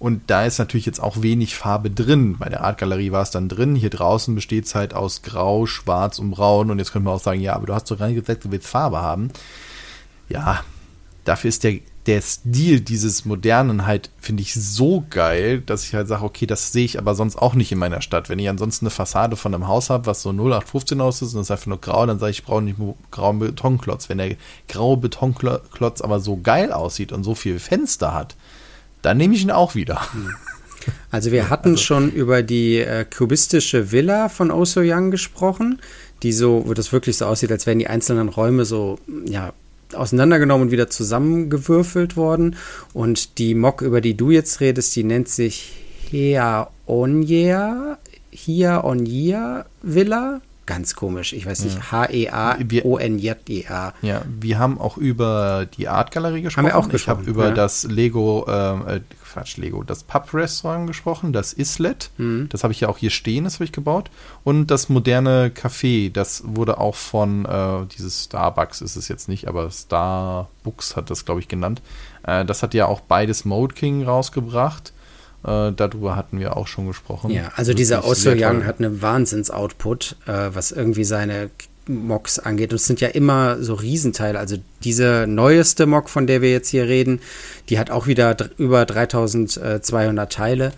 Und 0.00 0.22
da 0.30 0.46
ist 0.46 0.58
natürlich 0.58 0.86
jetzt 0.86 1.00
auch 1.00 1.20
wenig 1.20 1.54
Farbe 1.54 1.90
drin. 1.90 2.38
Bei 2.38 2.48
der 2.48 2.64
Artgalerie 2.64 3.12
war 3.12 3.22
es 3.22 3.30
dann 3.30 3.50
drin. 3.50 3.76
Hier 3.76 3.90
draußen 3.90 4.34
besteht 4.34 4.64
es 4.64 4.74
halt 4.74 4.94
aus 4.94 5.20
Grau, 5.20 5.66
Schwarz 5.66 6.18
und 6.18 6.30
Braun. 6.30 6.70
Und 6.70 6.78
jetzt 6.78 6.92
können 6.92 7.04
wir 7.04 7.12
auch 7.12 7.20
sagen, 7.20 7.42
ja, 7.42 7.54
aber 7.54 7.66
du 7.66 7.74
hast 7.74 7.90
doch 7.90 7.98
gar 7.98 8.10
gesagt, 8.10 8.44
du 8.44 8.50
willst 8.50 8.66
Farbe 8.66 9.02
haben. 9.02 9.30
Ja, 10.30 10.64
dafür 11.26 11.50
ist 11.50 11.64
der 11.64 11.80
der 12.06 12.22
Stil 12.22 12.80
dieses 12.80 13.24
Modernen 13.24 13.86
halt, 13.86 14.10
finde 14.18 14.42
ich, 14.42 14.54
so 14.54 15.04
geil, 15.10 15.60
dass 15.60 15.84
ich 15.84 15.94
halt 15.94 16.08
sage, 16.08 16.24
okay, 16.24 16.46
das 16.46 16.72
sehe 16.72 16.84
ich 16.84 16.98
aber 16.98 17.14
sonst 17.14 17.36
auch 17.36 17.54
nicht 17.54 17.70
in 17.72 17.78
meiner 17.78 18.00
Stadt. 18.00 18.28
Wenn 18.28 18.38
ich 18.38 18.48
ansonsten 18.48 18.86
eine 18.86 18.90
Fassade 18.90 19.36
von 19.36 19.54
einem 19.54 19.68
Haus 19.68 19.90
habe, 19.90 20.06
was 20.06 20.22
so 20.22 20.30
0815 20.30 21.00
aus 21.00 21.20
ist 21.20 21.34
und 21.34 21.42
ist 21.42 21.50
einfach 21.50 21.66
nur 21.66 21.80
grau, 21.80 22.06
dann 22.06 22.18
sage 22.18 22.30
ich, 22.30 22.38
ich 22.38 22.44
brauche 22.44 22.62
nicht 22.62 22.78
grauen 23.10 23.38
Betonklotz. 23.38 24.08
Wenn 24.08 24.18
der 24.18 24.36
graue 24.66 24.96
Betonklotz 24.96 26.00
aber 26.00 26.20
so 26.20 26.38
geil 26.38 26.72
aussieht 26.72 27.12
und 27.12 27.22
so 27.22 27.34
viele 27.34 27.58
Fenster 27.58 28.14
hat, 28.14 28.34
dann 29.02 29.16
nehme 29.16 29.34
ich 29.34 29.42
ihn 29.42 29.50
auch 29.50 29.74
wieder. 29.74 30.00
Also 31.10 31.30
wir 31.30 31.50
hatten 31.50 31.72
also, 31.72 31.82
schon 31.82 32.10
über 32.10 32.42
die 32.42 32.78
äh, 32.78 33.04
kubistische 33.04 33.92
Villa 33.92 34.28
von 34.28 34.50
Oh 34.50 34.64
So 34.64 34.80
Young 34.82 35.10
gesprochen, 35.10 35.78
die 36.22 36.32
so, 36.32 36.62
wo 36.66 36.72
das 36.72 36.92
wirklich 36.92 37.18
so 37.18 37.26
aussieht, 37.26 37.52
als 37.52 37.66
wären 37.66 37.80
die 37.80 37.88
einzelnen 37.88 38.28
Räume 38.28 38.64
so, 38.64 38.98
ja, 39.26 39.52
auseinandergenommen 39.92 40.68
und 40.68 40.70
wieder 40.70 40.88
zusammengewürfelt 40.88 42.16
worden. 42.16 42.56
Und 42.94 43.38
die 43.38 43.54
Mock, 43.54 43.82
über 43.82 44.00
die 44.00 44.16
du 44.16 44.30
jetzt 44.30 44.60
redest, 44.60 44.94
die 44.96 45.04
nennt 45.04 45.28
sich 45.28 45.72
Hea 46.10 46.68
Onyer, 46.86 47.98
Hia 48.30 48.84
Onyer 48.84 49.66
Villa 49.82 50.40
ganz 50.66 50.94
komisch. 50.94 51.32
Ich 51.32 51.46
weiß 51.46 51.64
nicht, 51.64 51.90
H-E-A-O-N-J-E-A. 51.90 52.74
Ja, 54.02 54.22
wir 54.40 54.58
haben 54.58 54.80
auch 54.80 54.96
über 54.96 55.66
die 55.76 55.88
Artgalerie 55.88 56.42
gesprochen. 56.42 56.66
Haben 56.66 56.72
wir 56.72 56.78
auch 56.78 56.88
gesprochen. 56.88 57.22
Ich 57.22 57.28
habe 57.28 57.30
über 57.30 57.48
ja. 57.48 57.54
das 57.54 57.84
Lego, 57.84 58.46
äh, 58.46 59.00
Quatsch, 59.32 59.56
Lego, 59.56 59.82
das 59.82 60.02
Pub-Restaurant 60.04 60.86
gesprochen, 60.86 61.32
das 61.32 61.52
Islet. 61.52 62.10
Mhm. 62.18 62.48
Das 62.50 62.62
habe 62.62 62.72
ich 62.72 62.80
ja 62.80 62.88
auch 62.88 62.98
hier 62.98 63.10
stehen, 63.10 63.44
das 63.44 63.54
habe 63.54 63.64
ich 63.64 63.72
gebaut. 63.72 64.10
Und 64.44 64.68
das 64.68 64.88
moderne 64.88 65.50
Café, 65.50 66.12
das 66.12 66.42
wurde 66.46 66.78
auch 66.78 66.94
von, 66.94 67.44
äh, 67.44 67.86
dieses 67.96 68.24
Starbucks 68.24 68.80
ist 68.80 68.96
es 68.96 69.08
jetzt 69.08 69.28
nicht, 69.28 69.48
aber 69.48 69.70
Starbooks 69.70 70.96
hat 70.96 71.10
das, 71.10 71.24
glaube 71.24 71.40
ich, 71.40 71.48
genannt. 71.48 71.82
Äh, 72.22 72.44
das 72.44 72.62
hat 72.62 72.74
ja 72.74 72.86
auch 72.86 73.00
beides 73.00 73.44
Mode 73.44 73.74
King 73.74 74.04
rausgebracht. 74.04 74.92
Äh, 75.44 75.72
darüber 75.72 76.16
hatten 76.16 76.38
wir 76.38 76.56
auch 76.56 76.66
schon 76.66 76.86
gesprochen. 76.86 77.30
Ja, 77.30 77.52
also 77.56 77.72
dieser 77.72 78.04
Oso 78.04 78.30
Young 78.36 78.66
hat 78.66 78.78
eine 78.78 79.00
Wahnsinns-Output, 79.00 80.16
äh, 80.26 80.50
was 80.52 80.72
irgendwie 80.72 81.04
seine 81.04 81.50
Mocks 81.86 82.38
angeht. 82.38 82.70
Und 82.72 82.76
es 82.76 82.86
sind 82.86 83.00
ja 83.00 83.08
immer 83.08 83.62
so 83.62 83.74
Riesenteile. 83.74 84.38
Also 84.38 84.56
diese 84.84 85.26
neueste 85.26 85.86
Mock, 85.86 86.08
von 86.08 86.26
der 86.26 86.42
wir 86.42 86.50
jetzt 86.50 86.68
hier 86.68 86.86
reden, 86.86 87.20
die 87.68 87.78
hat 87.78 87.90
auch 87.90 88.06
wieder 88.06 88.36
über 88.58 88.84
3200 88.84 90.32
Teile. 90.32 90.72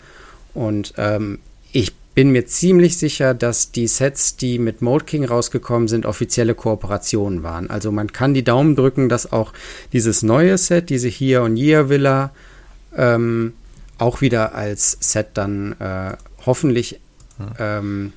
Und 0.55 0.95
ähm, 0.97 1.41
ich 1.73 1.93
bin 2.15 2.31
mir 2.31 2.47
ziemlich 2.47 2.99
sicher, 2.99 3.35
dass 3.35 3.73
die 3.73 3.87
Sets, 3.87 4.37
die 4.37 4.59
mit 4.59 4.83
Mode 4.83 5.05
King 5.05 5.25
rausgekommen 5.25 5.89
sind, 5.89 6.05
offizielle 6.05 6.55
Kooperationen 6.55 7.43
waren. 7.43 7.71
Also 7.71 7.91
man 7.91 8.13
kann 8.13 8.35
die 8.35 8.45
Daumen 8.45 8.77
drücken, 8.77 9.09
dass 9.09 9.33
auch 9.33 9.53
dieses 9.93 10.23
neue 10.23 10.59
Set, 10.59 10.91
diese 10.91 11.09
Here 11.09 11.43
und 11.43 11.57
Year 11.57 11.89
Villa, 11.89 12.31
ähm, 12.95 13.55
auch 14.03 14.21
wieder 14.21 14.55
als 14.55 14.99
Set 15.01 15.29
dann 15.35 15.73
äh, 15.79 16.17
hoffentlich 16.45 17.01
ähm, 17.59 18.13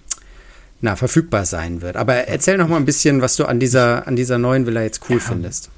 na, 0.81 0.95
verfügbar 0.95 1.45
sein 1.45 1.81
wird. 1.81 1.95
Aber 1.95 2.15
erzähl 2.15 2.57
noch 2.57 2.67
mal 2.67 2.77
ein 2.77 2.85
bisschen, 2.85 3.21
was 3.21 3.35
du 3.35 3.45
an 3.45 3.59
dieser, 3.59 4.07
an 4.07 4.15
dieser 4.15 4.37
neuen 4.37 4.65
Villa 4.65 4.81
jetzt 4.81 5.01
cool 5.09 5.17
ja. 5.17 5.23
findest. 5.23 5.69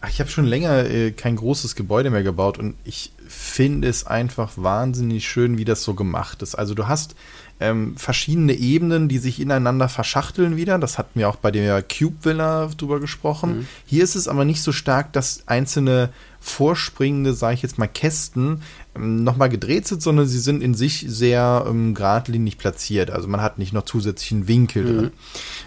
Ach, 0.00 0.08
ich 0.08 0.20
habe 0.20 0.30
schon 0.30 0.46
länger 0.46 0.84
äh, 0.86 1.12
kein 1.12 1.36
großes 1.36 1.76
Gebäude 1.76 2.10
mehr 2.10 2.22
gebaut 2.22 2.58
und 2.58 2.74
ich 2.84 3.12
finde 3.28 3.88
es 3.88 4.06
einfach 4.06 4.52
wahnsinnig 4.56 5.28
schön, 5.28 5.58
wie 5.58 5.64
das 5.64 5.84
so 5.84 5.94
gemacht 5.94 6.42
ist. 6.42 6.54
Also 6.54 6.74
du 6.74 6.88
hast 6.88 7.14
ähm, 7.60 7.96
verschiedene 7.96 8.54
Ebenen, 8.54 9.08
die 9.08 9.18
sich 9.18 9.40
ineinander 9.40 9.88
verschachteln 9.88 10.56
wieder. 10.56 10.78
Das 10.78 10.98
hatten 10.98 11.20
wir 11.20 11.28
auch 11.28 11.36
bei 11.36 11.50
der 11.50 11.82
Cube 11.82 12.16
Villa 12.22 12.68
drüber 12.76 12.98
gesprochen. 12.98 13.58
Mhm. 13.58 13.66
Hier 13.86 14.02
ist 14.02 14.16
es 14.16 14.26
aber 14.26 14.44
nicht 14.44 14.62
so 14.62 14.72
stark, 14.72 15.12
dass 15.12 15.44
einzelne 15.46 16.10
vorspringende, 16.42 17.32
sage 17.34 17.54
ich 17.54 17.62
jetzt 17.62 17.78
mal, 17.78 17.86
Kästen 17.86 18.62
ähm, 18.96 19.22
nochmal 19.22 19.48
gedreht 19.48 19.86
sind, 19.86 20.02
sondern 20.02 20.26
sie 20.26 20.40
sind 20.40 20.62
in 20.62 20.74
sich 20.74 21.06
sehr 21.08 21.64
ähm, 21.68 21.94
geradlinig 21.94 22.58
platziert. 22.58 23.10
Also 23.10 23.28
man 23.28 23.40
hat 23.40 23.58
nicht 23.58 23.72
noch 23.72 23.84
zusätzlichen 23.84 24.48
Winkel 24.48 24.84
mhm. 24.84 24.98
drin. 24.98 25.10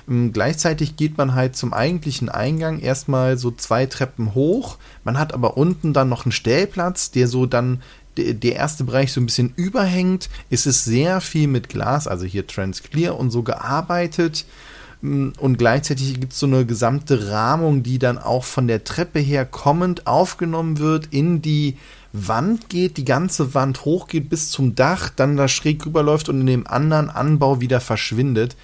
Ähm, 0.10 0.34
gleichzeitig 0.34 0.98
geht 0.98 1.18
man 1.18 1.34
halt 1.34 1.56
zum 1.56 1.74
eigentlichen 1.74 2.30
Eingang 2.30 2.80
erstmal 2.80 3.38
so 3.38 3.52
zwei 3.52 3.86
Treppen 3.86 4.36
hoch. 4.36 4.78
Man 5.04 5.18
hat 5.18 5.34
aber 5.34 5.58
unten 5.58 5.94
dann 5.94 6.10
noch 6.10 6.26
einen 6.26 6.34
Stellplatz, 6.34 7.12
der 7.12 7.28
so 7.28 7.46
dann 7.46 7.82
der 8.18 8.56
erste 8.56 8.86
Bereich 8.86 9.12
so 9.12 9.20
ein 9.20 9.26
bisschen 9.26 9.54
überhängt. 9.56 10.30
Es 10.50 10.66
ist 10.66 10.86
sehr 10.86 11.20
viel 11.20 11.48
mit 11.48 11.68
Glas, 11.68 12.08
also 12.08 12.26
hier 12.26 12.48
Transclear 12.48 13.18
und 13.18 13.32
so 13.32 13.44
gearbeitet. 13.44 14.46
Und 15.38 15.58
gleichzeitig 15.58 16.20
gibt 16.20 16.34
es 16.34 16.40
so 16.40 16.48
eine 16.48 16.66
gesamte 16.66 17.30
Rahmung, 17.30 17.84
die 17.84 18.00
dann 18.00 18.18
auch 18.18 18.44
von 18.44 18.68
der 18.68 18.84
Treppe 18.84 19.20
her 19.20 19.46
kommend 19.46 20.08
aufgenommen 20.08 20.80
wird, 20.80 21.08
in 21.12 21.42
die 21.42 21.78
Wand 22.14 22.70
geht, 22.70 22.98
die 22.98 23.06
ganze 23.06 23.54
Wand 23.54 23.84
hochgeht 23.86 24.30
bis 24.30 24.50
zum 24.50 24.76
Dach, 24.76 25.10
dann 25.10 25.38
da 25.38 25.48
schräg 25.48 25.86
rüberläuft 25.86 26.30
und 26.30 26.40
in 26.42 26.48
dem 26.48 26.68
anderen 26.68 27.10
Anbau 27.10 27.60
wieder 27.62 27.82
verschwindet. 27.82 28.56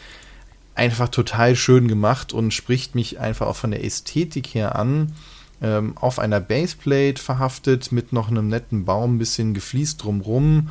Einfach 0.73 1.09
total 1.09 1.55
schön 1.55 1.87
gemacht 1.87 2.33
und 2.33 2.53
spricht 2.53 2.95
mich 2.95 3.19
einfach 3.19 3.47
auch 3.47 3.57
von 3.57 3.71
der 3.71 3.83
Ästhetik 3.83 4.47
her 4.47 4.75
an. 4.75 5.13
Ähm, 5.61 5.97
auf 5.97 6.17
einer 6.17 6.39
Baseplate 6.39 7.21
verhaftet 7.21 7.91
mit 7.91 8.13
noch 8.13 8.29
einem 8.29 8.47
netten 8.47 8.85
Baum, 8.85 9.15
ein 9.15 9.19
bisschen 9.19 9.53
gefliest 9.53 10.03
drumrum 10.03 10.69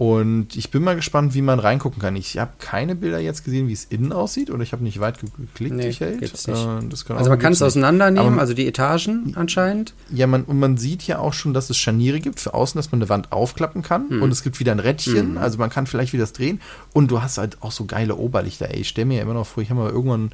und 0.00 0.56
ich 0.56 0.70
bin 0.70 0.82
mal 0.82 0.96
gespannt, 0.96 1.34
wie 1.34 1.42
man 1.42 1.58
reingucken 1.58 2.00
kann. 2.00 2.16
Ich 2.16 2.38
habe 2.38 2.52
keine 2.58 2.94
Bilder 2.94 3.18
jetzt 3.18 3.44
gesehen, 3.44 3.68
wie 3.68 3.74
es 3.74 3.84
innen 3.84 4.14
aussieht, 4.14 4.50
oder 4.50 4.62
ich 4.62 4.72
habe 4.72 4.82
nicht 4.82 4.98
weit 4.98 5.18
geklickt. 5.20 5.76
Nee, 5.76 5.90
ich 5.90 6.00
hält. 6.00 6.22
Äh, 6.22 6.52
also 6.52 7.28
man 7.28 7.38
kann 7.38 7.52
es 7.52 7.60
auseinandernehmen, 7.60 8.38
also 8.38 8.54
die 8.54 8.66
Etagen 8.66 9.34
anscheinend. 9.36 9.92
Ja, 10.10 10.26
man, 10.26 10.44
und 10.44 10.58
man 10.58 10.78
sieht 10.78 11.02
ja 11.02 11.18
auch 11.18 11.34
schon, 11.34 11.52
dass 11.52 11.68
es 11.68 11.76
Scharniere 11.76 12.18
gibt 12.18 12.40
für 12.40 12.54
außen, 12.54 12.78
dass 12.78 12.92
man 12.92 13.02
eine 13.02 13.10
Wand 13.10 13.30
aufklappen 13.30 13.82
kann. 13.82 14.06
Mhm. 14.08 14.22
Und 14.22 14.30
es 14.32 14.42
gibt 14.42 14.58
wieder 14.58 14.72
ein 14.72 14.78
Rädchen, 14.78 15.32
mhm. 15.32 15.36
also 15.36 15.58
man 15.58 15.68
kann 15.68 15.86
vielleicht 15.86 16.14
wieder 16.14 16.22
das 16.22 16.32
drehen. 16.32 16.62
Und 16.94 17.10
du 17.10 17.20
hast 17.20 17.36
halt 17.36 17.58
auch 17.60 17.70
so 17.70 17.84
geile 17.84 18.16
Oberlichter. 18.16 18.70
Ey, 18.70 18.80
ich 18.80 18.88
stelle 18.88 19.04
mir 19.04 19.18
ja 19.18 19.22
immer 19.24 19.34
noch 19.34 19.46
vor, 19.46 19.62
ich 19.62 19.68
habe 19.68 19.80
mal 19.82 19.90
irgendwann 19.90 20.30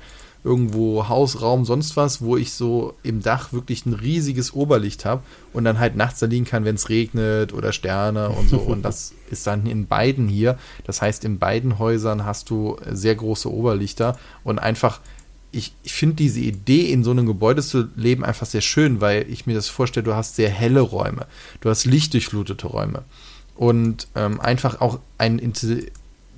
irgendwo 0.47 1.09
Hausraum, 1.09 1.65
sonst 1.65 1.97
was, 1.97 2.23
wo 2.23 2.37
ich 2.37 2.53
so 2.53 2.95
im 3.03 3.21
Dach 3.21 3.53
wirklich 3.53 3.85
ein 3.85 3.93
riesiges 3.93 4.55
Oberlicht 4.55 5.05
habe 5.05 5.23
und 5.53 5.65
dann 5.65 5.81
halt 5.81 5.97
nachts 5.97 6.21
da 6.21 6.27
liegen 6.27 6.45
kann, 6.45 6.65
wenn 6.65 6.77
es 6.77 6.89
regnet 6.89 7.53
oder 7.53 7.73
Sterne 7.73 8.29
und 8.31 8.49
so. 8.49 8.59
Und 8.59 8.83
das 8.83 9.13
ist 9.31 9.47
dann 9.49 9.67
in 9.67 9.89
beiden 9.89 10.29
hier. 10.29 10.57
Das 10.85 11.03
heißt, 11.03 11.25
in 11.25 11.41
beiden 11.41 11.81
Häusern 11.81 12.25
hast 12.25 12.49
du 12.49 12.77
sehr 12.89 13.17
große 13.17 13.53
Oberlichter 13.53 14.17
und 14.45 14.59
einfach. 14.61 15.01
Ich, 15.53 15.73
ich 15.85 15.95
finde 15.95 16.17
diese 16.17 16.41
Idee, 16.41 16.93
in 16.93 17.03
so 17.03 17.13
einem 17.13 17.25
Gebäude 17.25 17.63
zu 17.63 17.89
leben, 17.97 18.25
einfach 18.25 18.47
sehr 18.47 18.61
schön, 18.61 19.01
weil 19.01 19.25
ich 19.31 19.47
mir 19.47 19.55
das 19.55 19.69
vorstelle, 19.69 20.05
du 20.05 20.15
hast 20.15 20.37
sehr 20.37 20.51
helle 20.51 20.81
Räume, 20.81 21.27
du 21.63 21.71
hast 21.71 21.87
lichtdurchflutete 21.87 22.67
Räume 22.67 23.05
und 23.55 24.09
ähm, 24.17 24.39
einfach 24.39 24.83
auch 24.83 24.99
ein 25.17 25.39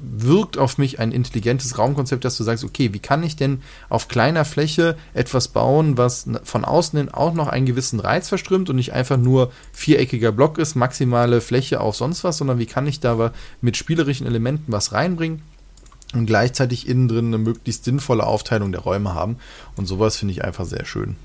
wirkt 0.01 0.59
auf 0.59 0.79
mich 0.79 1.01
ein 1.01 1.13
intelligentes 1.13 1.79
Raumkonzept, 1.79 2.25
dass 2.25 2.37
du 2.37 2.45
sagst, 2.45 2.65
okay, 2.65 2.93
wie 2.93 2.99
kann 2.99 3.23
ich 3.23 3.37
denn 3.37 3.63
auf 3.89 4.09
kleiner 4.09 4.45
Fläche 4.45 4.97
etwas 5.15 5.49
bauen, 5.49 5.99
was 5.99 6.29
von 6.45 6.65
außen 6.65 6.99
hin 6.99 7.09
auch 7.09 7.35
noch 7.35 7.49
einen 7.49 7.67
gewissen 7.67 8.01
Reiz 8.01 8.29
verströmt 8.29 8.71
und 8.71 8.77
nicht 8.77 8.93
einfach 8.93 9.17
nur 9.17 9.53
viereckiger 9.73 10.33
Block 10.33 10.59
ist, 10.59 10.77
maximale 10.77 11.41
Fläche 11.41 11.81
auf 11.81 11.97
sonst 11.97 12.25
was, 12.25 12.39
sondern 12.39 12.59
wie 12.59 12.67
kann 12.67 12.87
ich 12.87 13.01
da 13.01 13.33
mit 13.61 13.77
spielerischen 13.77 14.27
Elementen 14.27 14.73
was 14.73 14.93
reinbringen 14.93 15.43
und 16.15 16.27
gleichzeitig 16.27 16.89
innen 16.89 17.09
drin 17.09 17.27
eine 17.29 17.39
möglichst 17.39 17.85
sinnvolle 17.85 18.25
Aufteilung 18.25 18.73
der 18.73 18.81
Räume 18.83 19.15
haben. 19.15 19.37
Und 19.77 19.87
sowas 19.87 20.17
finde 20.17 20.33
ich 20.33 20.45
einfach 20.45 20.65
sehr 20.65 20.85
schön. 20.85 21.17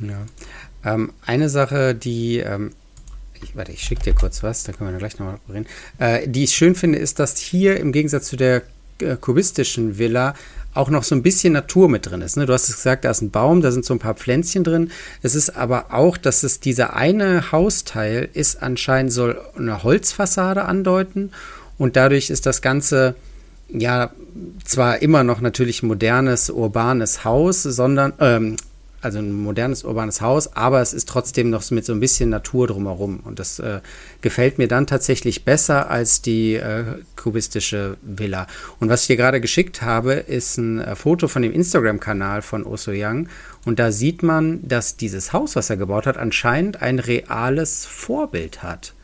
Ja. 0.00 0.26
Ähm, 0.84 1.12
eine 1.24 1.48
Sache, 1.48 1.94
die 1.94 2.38
ähm, 2.38 2.70
ich, 3.42 3.56
warte, 3.56 3.72
ich 3.72 3.82
schicke 3.82 4.02
dir 4.02 4.14
kurz 4.14 4.42
was, 4.42 4.64
da 4.64 4.72
können 4.72 4.92
wir 4.92 4.98
gleich 4.98 5.18
nochmal 5.18 5.38
reden. 5.48 5.66
Äh, 5.98 6.28
die 6.28 6.44
ich 6.44 6.54
schön 6.54 6.74
finde, 6.74 6.98
ist, 6.98 7.18
dass 7.18 7.38
hier 7.38 7.78
im 7.78 7.92
Gegensatz 7.92 8.28
zu 8.28 8.36
der 8.36 8.62
äh, 9.00 9.16
kubistischen 9.16 9.98
Villa 9.98 10.34
auch 10.74 10.90
noch 10.90 11.04
so 11.04 11.14
ein 11.14 11.22
bisschen 11.22 11.54
Natur 11.54 11.88
mit 11.88 12.06
drin 12.06 12.20
ist. 12.20 12.36
Ne? 12.36 12.46
Du 12.46 12.52
hast 12.52 12.68
es 12.68 12.76
gesagt, 12.76 13.04
da 13.04 13.10
ist 13.10 13.22
ein 13.22 13.30
Baum, 13.30 13.62
da 13.62 13.70
sind 13.70 13.84
so 13.84 13.94
ein 13.94 13.98
paar 13.98 14.14
Pflänzchen 14.14 14.62
drin. 14.62 14.90
Es 15.22 15.34
ist 15.34 15.56
aber 15.56 15.92
auch, 15.92 16.16
dass 16.16 16.42
es 16.42 16.60
dieser 16.60 16.94
eine 16.94 17.50
Hausteil 17.50 18.28
ist 18.32 18.62
anscheinend 18.62 19.12
soll 19.12 19.40
eine 19.56 19.82
Holzfassade 19.82 20.64
andeuten 20.64 21.32
und 21.78 21.96
dadurch 21.96 22.30
ist 22.30 22.46
das 22.46 22.62
Ganze 22.62 23.14
ja 23.68 24.10
zwar 24.64 25.02
immer 25.02 25.24
noch 25.24 25.40
natürlich 25.40 25.82
modernes 25.82 26.50
urbanes 26.50 27.24
Haus, 27.24 27.62
sondern 27.62 28.12
ähm, 28.20 28.56
also 29.00 29.18
ein 29.18 29.32
modernes 29.32 29.84
urbanes 29.84 30.20
Haus, 30.20 30.56
aber 30.56 30.80
es 30.80 30.92
ist 30.92 31.08
trotzdem 31.08 31.50
noch 31.50 31.70
mit 31.70 31.84
so 31.84 31.92
ein 31.92 32.00
bisschen 32.00 32.30
Natur 32.30 32.66
drumherum. 32.66 33.20
Und 33.24 33.38
das 33.38 33.58
äh, 33.58 33.80
gefällt 34.20 34.58
mir 34.58 34.68
dann 34.68 34.86
tatsächlich 34.86 35.44
besser 35.44 35.90
als 35.90 36.22
die 36.22 36.54
äh, 36.54 36.84
kubistische 37.14 37.96
Villa. 38.02 38.46
Und 38.80 38.88
was 38.88 39.02
ich 39.02 39.06
dir 39.08 39.16
gerade 39.16 39.40
geschickt 39.40 39.82
habe, 39.82 40.14
ist 40.14 40.58
ein 40.58 40.80
äh, 40.80 40.96
Foto 40.96 41.28
von 41.28 41.42
dem 41.42 41.52
Instagram-Kanal 41.52 42.42
von 42.42 42.64
Oso 42.64 42.92
Young. 42.94 43.28
Und 43.64 43.78
da 43.78 43.92
sieht 43.92 44.22
man, 44.22 44.66
dass 44.66 44.96
dieses 44.96 45.32
Haus, 45.32 45.56
was 45.56 45.70
er 45.70 45.76
gebaut 45.76 46.06
hat, 46.06 46.16
anscheinend 46.16 46.82
ein 46.82 46.98
reales 46.98 47.86
Vorbild 47.86 48.62
hat. 48.62 48.95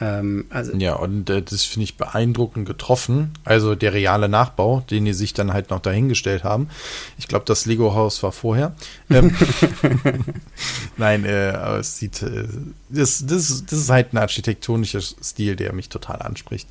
Ähm, 0.00 0.46
also 0.50 0.74
ja, 0.76 0.94
und 0.94 1.30
äh, 1.30 1.42
das 1.42 1.64
finde 1.64 1.84
ich 1.84 1.96
beeindruckend 1.96 2.66
getroffen. 2.66 3.30
Also 3.44 3.74
der 3.74 3.92
reale 3.92 4.28
Nachbau, 4.28 4.80
den 4.90 5.04
die 5.04 5.12
sich 5.12 5.34
dann 5.34 5.52
halt 5.52 5.70
noch 5.70 5.80
dahingestellt 5.80 6.42
haben. 6.42 6.68
Ich 7.16 7.28
glaube, 7.28 7.44
das 7.44 7.64
Lego-Haus 7.64 8.22
war 8.22 8.32
vorher. 8.32 8.74
Ähm, 9.10 9.34
Nein, 10.96 11.24
äh, 11.24 11.52
aber 11.56 11.78
es 11.78 11.96
sieht, 11.96 12.22
äh, 12.22 12.48
das, 12.88 13.24
das, 13.26 13.64
das 13.66 13.78
ist 13.78 13.90
halt 13.90 14.12
ein 14.12 14.18
architektonischer 14.18 15.00
Stil, 15.00 15.54
der 15.54 15.72
mich 15.72 15.88
total 15.88 16.22
anspricht. 16.22 16.68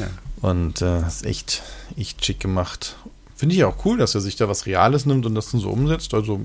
Ja. 0.00 0.08
Und 0.48 0.82
äh, 0.82 1.06
ist 1.06 1.26
echt, 1.26 1.62
echt 1.96 2.24
schick 2.24 2.38
gemacht. 2.38 2.96
Finde 3.34 3.54
ich 3.54 3.64
auch 3.64 3.84
cool, 3.84 3.98
dass 3.98 4.14
er 4.14 4.20
sich 4.20 4.36
da 4.36 4.48
was 4.48 4.66
Reales 4.66 5.04
nimmt 5.04 5.26
und 5.26 5.34
das 5.34 5.50
dann 5.50 5.60
so 5.60 5.70
umsetzt. 5.70 6.14
Also, 6.14 6.40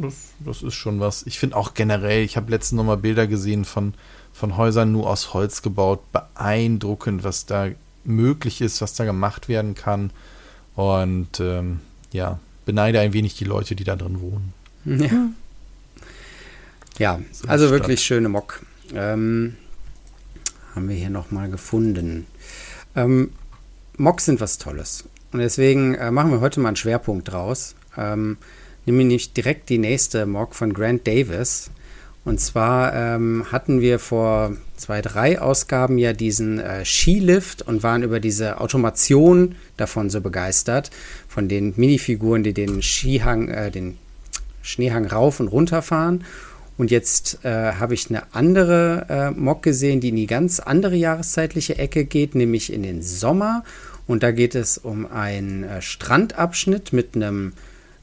das, 0.00 0.14
das 0.40 0.62
ist 0.62 0.74
schon 0.74 1.00
was. 1.00 1.24
Ich 1.26 1.38
finde 1.38 1.56
auch 1.56 1.74
generell, 1.74 2.24
ich 2.24 2.36
habe 2.36 2.50
letztens 2.50 2.78
noch 2.78 2.84
mal 2.84 2.96
Bilder 2.96 3.26
gesehen 3.26 3.64
von 3.64 3.94
von 4.34 4.56
Häusern 4.56 4.92
nur 4.92 5.08
aus 5.08 5.32
Holz 5.32 5.62
gebaut. 5.62 6.00
Beeindruckend, 6.12 7.22
was 7.24 7.46
da 7.46 7.68
möglich 8.04 8.60
ist, 8.60 8.82
was 8.82 8.94
da 8.94 9.04
gemacht 9.04 9.48
werden 9.48 9.74
kann. 9.74 10.10
Und 10.74 11.38
ähm, 11.40 11.80
ja, 12.12 12.40
beneide 12.66 12.98
ein 13.00 13.12
wenig 13.12 13.36
die 13.36 13.44
Leute, 13.44 13.76
die 13.76 13.84
da 13.84 13.96
drin 13.96 14.20
wohnen. 14.20 14.52
Ja. 14.84 15.30
Ja, 16.98 17.20
also 17.48 17.70
wirklich 17.70 18.02
schöne 18.02 18.28
Mock. 18.28 18.62
Ähm, 18.92 19.56
haben 20.74 20.88
wir 20.88 20.94
hier 20.94 21.10
nochmal 21.10 21.48
gefunden. 21.48 22.26
Ähm, 22.94 23.32
Mocks 23.96 24.26
sind 24.26 24.40
was 24.40 24.58
Tolles. 24.58 25.04
Und 25.32 25.40
deswegen 25.40 25.94
äh, 25.94 26.10
machen 26.10 26.30
wir 26.30 26.40
heute 26.40 26.60
mal 26.60 26.68
einen 26.68 26.76
Schwerpunkt 26.76 27.32
draus. 27.32 27.74
Ähm, 27.96 28.36
nämlich 28.86 29.32
direkt 29.32 29.68
die 29.68 29.78
nächste 29.78 30.26
Mock 30.26 30.54
von 30.54 30.72
Grant 30.72 31.06
Davis. 31.06 31.70
Und 32.24 32.40
zwar 32.40 32.94
ähm, 32.94 33.44
hatten 33.52 33.80
wir 33.82 33.98
vor 33.98 34.56
zwei, 34.76 35.02
drei 35.02 35.40
Ausgaben 35.40 35.98
ja 35.98 36.14
diesen 36.14 36.58
äh, 36.58 36.84
Skilift 36.84 37.62
und 37.62 37.82
waren 37.82 38.02
über 38.02 38.18
diese 38.18 38.60
Automation 38.60 39.56
davon 39.76 40.08
so 40.08 40.22
begeistert, 40.22 40.90
von 41.28 41.48
den 41.48 41.74
Minifiguren, 41.76 42.42
die 42.42 42.54
den 42.54 42.80
Skihang, 42.82 43.48
äh, 43.48 43.70
den 43.70 43.98
Schneehang 44.62 45.04
rauf 45.04 45.40
und 45.40 45.48
runter 45.48 45.82
fahren. 45.82 46.24
Und 46.76 46.90
jetzt 46.90 47.44
äh, 47.44 47.74
habe 47.74 47.94
ich 47.94 48.08
eine 48.08 48.34
andere 48.34 49.06
äh, 49.08 49.30
Mock 49.30 49.62
gesehen, 49.62 50.00
die 50.00 50.08
in 50.08 50.16
die 50.16 50.26
ganz 50.26 50.60
andere 50.60 50.96
jahreszeitliche 50.96 51.78
Ecke 51.78 52.04
geht, 52.04 52.34
nämlich 52.34 52.72
in 52.72 52.82
den 52.82 53.02
Sommer. 53.02 53.64
Und 54.06 54.22
da 54.22 54.32
geht 54.32 54.54
es 54.54 54.78
um 54.78 55.06
einen 55.06 55.62
äh, 55.62 55.82
Strandabschnitt 55.82 56.92
mit 56.92 57.14
einem 57.14 57.52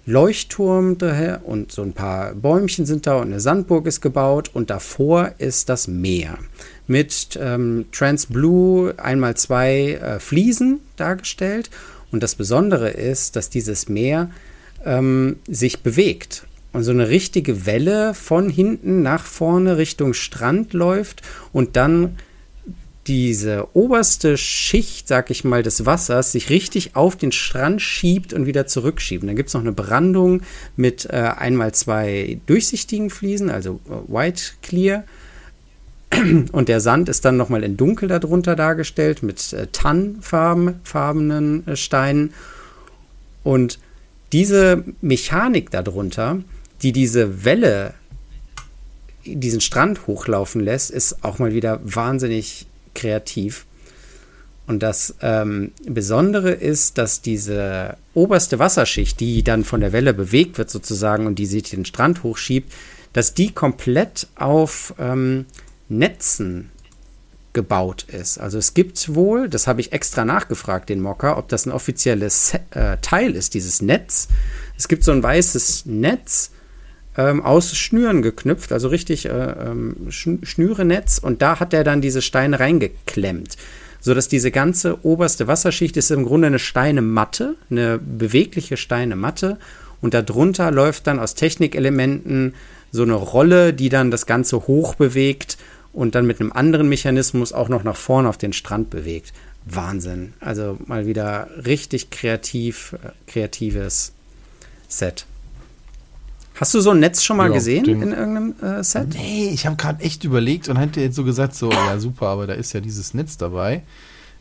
Leuchtturm 0.06 0.98
daher 0.98 1.42
und 1.46 1.72
so 1.72 1.84
ein 1.84 1.94
paar 1.94 2.34
Bäumchen 2.34 2.86
sind 2.86 3.06
da 3.06 3.18
und 3.18 3.28
eine 3.28 3.40
Sandburg 3.40 3.86
ist 3.86 4.02
gebaut 4.02 4.50
und 4.54 4.70
davor 4.70 5.34
ist 5.38 5.70
das 5.70 5.88
Meer 5.88 6.38
mit 6.88 7.38
ähm, 7.40 7.86
Transblue 7.92 8.96
einmal 8.98 9.36
zwei 9.36 9.94
äh, 9.94 10.20
Fliesen 10.20 10.80
dargestellt. 10.98 11.70
Und 12.12 12.24
das 12.24 12.36
Besondere 12.36 12.90
ist, 12.90 13.36
dass 13.36 13.50
dieses 13.50 13.88
Meer 13.88 14.30
ähm, 14.84 15.38
sich 15.48 15.82
bewegt 15.82 16.46
und 16.74 16.84
so 16.84 16.92
eine 16.92 17.10
richtige 17.10 17.66
Welle 17.66 18.14
von 18.14 18.50
hinten 18.50 19.02
nach 19.02 19.26
vorne 19.26 19.78
Richtung 19.78 20.14
Strand 20.14 20.74
läuft 20.74 21.22
und 21.54 21.76
dann 21.76 22.18
diese 23.08 23.68
oberste 23.74 24.38
Schicht, 24.38 25.08
sag 25.08 25.32
ich 25.32 25.44
mal, 25.44 25.64
des 25.64 25.86
Wassers 25.86 26.32
sich 26.32 26.50
richtig 26.50 26.96
auf 26.96 27.16
den 27.16 27.32
Strand 27.32 27.82
schiebt 27.82 28.32
und 28.34 28.46
wieder 28.46 28.68
zurückschiebt. 28.68 29.24
Und 29.24 29.28
dann 29.28 29.36
gibt 29.36 29.50
es 29.50 29.56
noch 29.56 29.62
eine 29.62 29.72
Brandung 29.72 30.42
mit 30.76 31.06
äh, 31.06 31.32
einmal 31.36 31.74
zwei 31.74 32.40
durchsichtigen 32.46 33.10
Fliesen, 33.10 33.50
also 33.50 33.80
äh, 33.90 34.14
White 34.14 34.44
Clear. 34.62 35.04
Und 36.52 36.70
der 36.70 36.80
Sand 36.80 37.10
ist 37.10 37.26
dann 37.26 37.38
nochmal 37.38 37.64
in 37.64 37.78
Dunkel 37.78 38.10
darunter 38.10 38.56
dargestellt 38.56 39.24
mit 39.24 39.52
äh, 39.54 39.68
tannfarbenen 39.72 41.68
äh, 41.68 41.76
Steinen. 41.76 42.34
Und 43.44 43.80
diese 44.32 44.84
Mechanik 45.02 45.72
darunter, 45.72 46.40
die 46.84 46.92
diese 46.92 47.44
Welle, 47.46 47.96
diesen 49.26 49.62
Strand 49.62 50.06
hochlaufen 50.06 50.62
lässt, 50.62 50.92
ist 50.92 51.24
auch 51.24 51.40
mal 51.40 51.54
wieder 51.54 51.80
wahnsinnig 51.84 52.68
kreativ. 52.94 53.66
Und 54.68 54.84
das 54.84 55.16
ähm, 55.22 55.72
Besondere 55.86 56.52
ist, 56.52 56.98
dass 56.98 57.22
diese 57.22 57.98
oberste 58.14 58.60
Wasserschicht, 58.60 59.20
die 59.20 59.44
dann 59.44 59.64
von 59.66 59.82
der 59.82 59.92
Welle 59.92 60.14
bewegt 60.14 60.58
wird 60.58 60.70
sozusagen 60.70 61.28
und 61.28 61.36
die 61.36 61.46
sich 61.46 61.64
den 61.64 61.86
Strand 61.86 62.24
hochschiebt, 62.24 62.72
dass 63.12 63.34
die 63.34 63.52
komplett 63.52 64.28
auf 64.36 64.94
ähm, 64.98 65.46
Netzen 65.90 66.70
gebaut 67.54 68.04
ist. 68.04 68.38
Also 68.38 68.58
es 68.58 68.74
gibt 68.74 69.14
wohl, 69.14 69.50
das 69.50 69.68
habe 69.68 69.82
ich 69.82 69.92
extra 69.92 70.24
nachgefragt, 70.24 70.90
den 70.90 71.02
Mocker, 71.02 71.38
ob 71.38 71.50
das 71.50 71.66
ein 71.66 71.72
offizielles 71.72 72.54
äh, 72.72 72.98
Teil 73.02 73.36
ist, 73.36 73.54
dieses 73.54 73.82
Netz. 73.82 74.30
Es 74.78 74.88
gibt 74.88 75.04
so 75.04 75.12
ein 75.12 75.22
weißes 75.22 75.86
Netz, 75.86 76.52
ähm, 77.18 77.44
aus 77.44 77.76
Schnüren 77.76 78.22
geknüpft, 78.22 78.72
also 78.72 78.88
richtig 78.88 79.26
äh, 79.26 79.30
ähm, 79.30 79.96
Schnürenetz 80.10 81.18
und 81.18 81.42
da 81.42 81.60
hat 81.60 81.74
er 81.74 81.84
dann 81.84 82.02
diese 82.02 82.22
Steine 82.22 82.60
reingeklemmt, 82.60 83.58
sodass 84.00 84.28
diese 84.28 84.52
ganze 84.52 85.06
oberste 85.06 85.48
Wasserschicht 85.48 85.98
ist 85.98 86.12
im 86.12 86.26
Grunde 86.26 86.48
eine 86.48 86.60
Steinematte, 86.60 87.56
eine 87.70 88.00
bewegliche 88.00 88.78
Steinematte 88.78 89.58
und 90.02 90.14
darunter 90.14 90.72
läuft 90.72 91.08
dann 91.08 91.20
aus 91.20 91.36
Technikelementen 91.36 92.56
so 92.92 93.04
eine 93.04 93.14
Rolle, 93.14 93.74
die 93.74 93.90
dann 93.90 94.12
das 94.12 94.26
Ganze 94.26 94.68
hoch 94.68 94.96
bewegt 94.96 95.58
und 95.94 96.16
dann 96.16 96.26
mit 96.26 96.40
einem 96.40 96.52
anderen 96.52 96.90
Mechanismus 96.90 97.54
auch 97.54 97.70
noch 97.70 97.84
nach 97.84 97.96
vorne 97.96 98.30
auf 98.30 98.38
den 98.38 98.54
Strand 98.54 98.90
bewegt. 98.90 99.34
Wahnsinn. 99.66 100.34
Also 100.40 100.78
mal 100.86 101.06
wieder 101.06 101.50
richtig 101.66 102.10
kreativ, 102.10 102.94
äh, 102.94 103.12
kreatives 103.28 104.14
Set. 104.88 105.26
Hast 106.62 106.76
du 106.76 106.80
so 106.80 106.92
ein 106.92 107.00
Netz 107.00 107.24
schon 107.24 107.38
mal 107.38 107.50
ja, 107.50 107.56
gesehen 107.56 107.86
in 107.86 108.12
irgendeinem 108.12 108.54
äh, 108.62 108.84
Set? 108.84 109.16
Nee, 109.16 109.50
ich 109.52 109.66
habe 109.66 109.78
gerade 109.78 110.04
echt 110.04 110.24
überlegt 110.24 110.70
und 110.70 110.78
hatte 110.78 111.02
jetzt 111.02 111.16
so 111.16 111.24
gesagt, 111.24 111.56
so, 111.56 111.72
ja 111.72 111.98
super, 111.98 112.28
aber 112.28 112.46
da 112.46 112.54
ist 112.54 112.72
ja 112.74 112.82
dieses 112.82 113.16
Netz 113.16 113.36
dabei, 113.36 113.82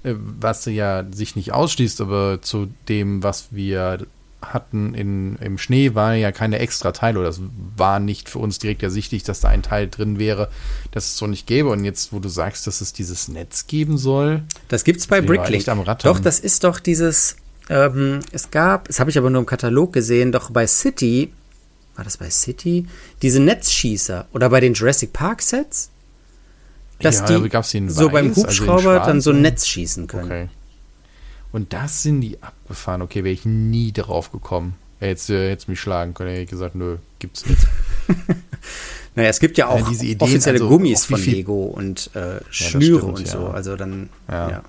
äh, 0.03 0.13
was 0.17 0.67
ja 0.67 1.07
sich 1.11 1.35
nicht 1.35 1.55
ausschließt, 1.55 1.99
aber 2.03 2.43
zu 2.43 2.69
dem, 2.91 3.23
was 3.23 3.47
wir 3.53 4.07
hatten 4.43 4.93
in, 4.93 5.37
im 5.37 5.57
Schnee, 5.57 5.95
waren 5.95 6.19
ja 6.19 6.31
keine 6.31 6.59
extra 6.59 6.93
Teile 6.93 7.21
oder 7.21 7.29
das 7.29 7.41
war 7.75 8.01
nicht 8.01 8.29
für 8.29 8.39
uns 8.39 8.59
direkt 8.59 8.83
ersichtlich, 8.83 9.23
dass 9.23 9.41
da 9.41 9.49
ein 9.49 9.63
Teil 9.63 9.89
drin 9.89 10.19
wäre, 10.19 10.51
das 10.91 11.07
es 11.07 11.17
so 11.17 11.27
nicht 11.27 11.47
gäbe. 11.47 11.71
Und 11.71 11.87
jetzt, 11.87 12.13
wo 12.13 12.19
du 12.19 12.29
sagst, 12.29 12.67
dass 12.67 12.83
es 12.83 12.93
dieses 12.93 13.29
Netz 13.29 13.67
geben 13.67 13.97
soll. 13.97 14.43
Das 14.69 14.85
gibt 14.85 15.01
es 15.01 15.07
bei 15.07 15.23
Bricklink. 15.23 15.65
Doch, 16.03 16.21
das 16.21 16.39
ist 16.39 16.65
doch 16.65 16.81
dieses, 16.81 17.37
ähm, 17.71 18.21
es 18.31 18.51
gab, 18.51 18.89
das 18.89 19.01
habe 19.01 19.09
ich 19.09 19.17
aber 19.17 19.31
nur 19.31 19.41
im 19.41 19.47
Katalog 19.47 19.95
gesehen, 19.95 20.33
doch 20.33 20.51
bei 20.51 20.67
City 20.67 21.33
war 22.01 22.05
das 22.05 22.17
bei 22.17 22.31
City? 22.31 22.87
Diese 23.21 23.41
Netzschießer 23.41 24.27
oder 24.33 24.49
bei 24.49 24.61
den 24.61 24.73
Jurassic 24.73 25.13
Park 25.13 25.43
Sets? 25.43 25.91
Dass 26.99 27.19
ja, 27.19 27.39
die 27.39 27.49
gab's 27.51 27.73
den 27.73 27.91
so 27.91 28.09
beim 28.09 28.29
also 28.29 28.43
Hubschrauber 28.43 28.93
also 28.93 29.07
dann 29.07 29.21
so 29.21 29.31
ein 29.33 29.43
Netz 29.43 29.67
schießen 29.67 30.07
können. 30.07 30.25
Okay. 30.25 30.49
Und 31.53 31.75
das 31.75 32.03
sind 32.03 32.23
die 32.23 32.43
abgefahren. 32.43 33.03
Okay, 33.03 33.23
wäre 33.23 33.35
ich 33.35 33.45
nie 33.45 33.93
drauf 33.93 34.33
gekommen. 34.33 34.77
Er 34.99 35.09
hätte 35.09 35.35
äh, 35.35 35.51
jetzt 35.51 35.69
mich 35.69 35.79
schlagen 35.79 36.15
können. 36.15 36.31
Hätte 36.31 36.47
gesagt, 36.47 36.75
nö, 36.75 36.97
gibt's 37.19 37.45
nicht. 37.45 37.67
naja, 39.15 39.29
es 39.29 39.39
gibt 39.39 39.59
ja 39.59 39.69
auch 39.69 39.81
ja, 39.81 39.87
diese 39.91 40.07
Ideen, 40.07 40.23
offizielle 40.23 40.57
also 40.57 40.69
Gummis 40.69 41.05
von 41.05 41.23
Lego 41.23 41.65
und 41.65 42.15
äh, 42.15 42.41
Schnüre 42.49 43.01
stimmt, 43.01 43.19
und 43.19 43.29
so. 43.29 43.41
Ja. 43.41 43.51
Also 43.51 43.77
dann, 43.77 44.09
ja. 44.27 44.63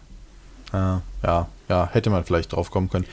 Ja. 0.74 1.02
ja, 1.24 1.48
ja, 1.70 1.90
hätte 1.94 2.10
man 2.10 2.26
vielleicht 2.26 2.52
drauf 2.52 2.72
kommen 2.72 2.90
können 2.90 3.06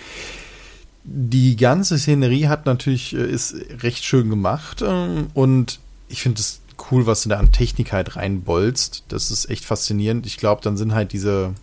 die 1.11 1.57
ganze 1.57 1.99
Szenerie 1.99 2.49
hat 2.49 2.67
natürlich, 2.67 3.15
äh, 3.15 3.27
ist 3.27 3.55
recht 3.83 4.05
schön 4.05 4.29
gemacht 4.29 4.83
ähm, 4.87 5.29
und 5.35 5.81
ich 6.09 6.23
finde 6.23 6.41
es 6.41 6.61
cool, 6.91 7.07
was 7.07 7.23
du 7.23 7.31
da 7.31 7.39
an 7.39 7.51
Technik 7.51 7.93
halt 7.93 8.17
reinbolzt. 8.17 9.05
Das 9.09 9.31
ist 9.31 9.51
echt 9.51 9.65
faszinierend. 9.65 10.27
Ich 10.27 10.37
glaube, 10.37 10.63
dann 10.63 10.77
sind 10.77 10.95
halt 10.95 11.13
diese, 11.13 11.55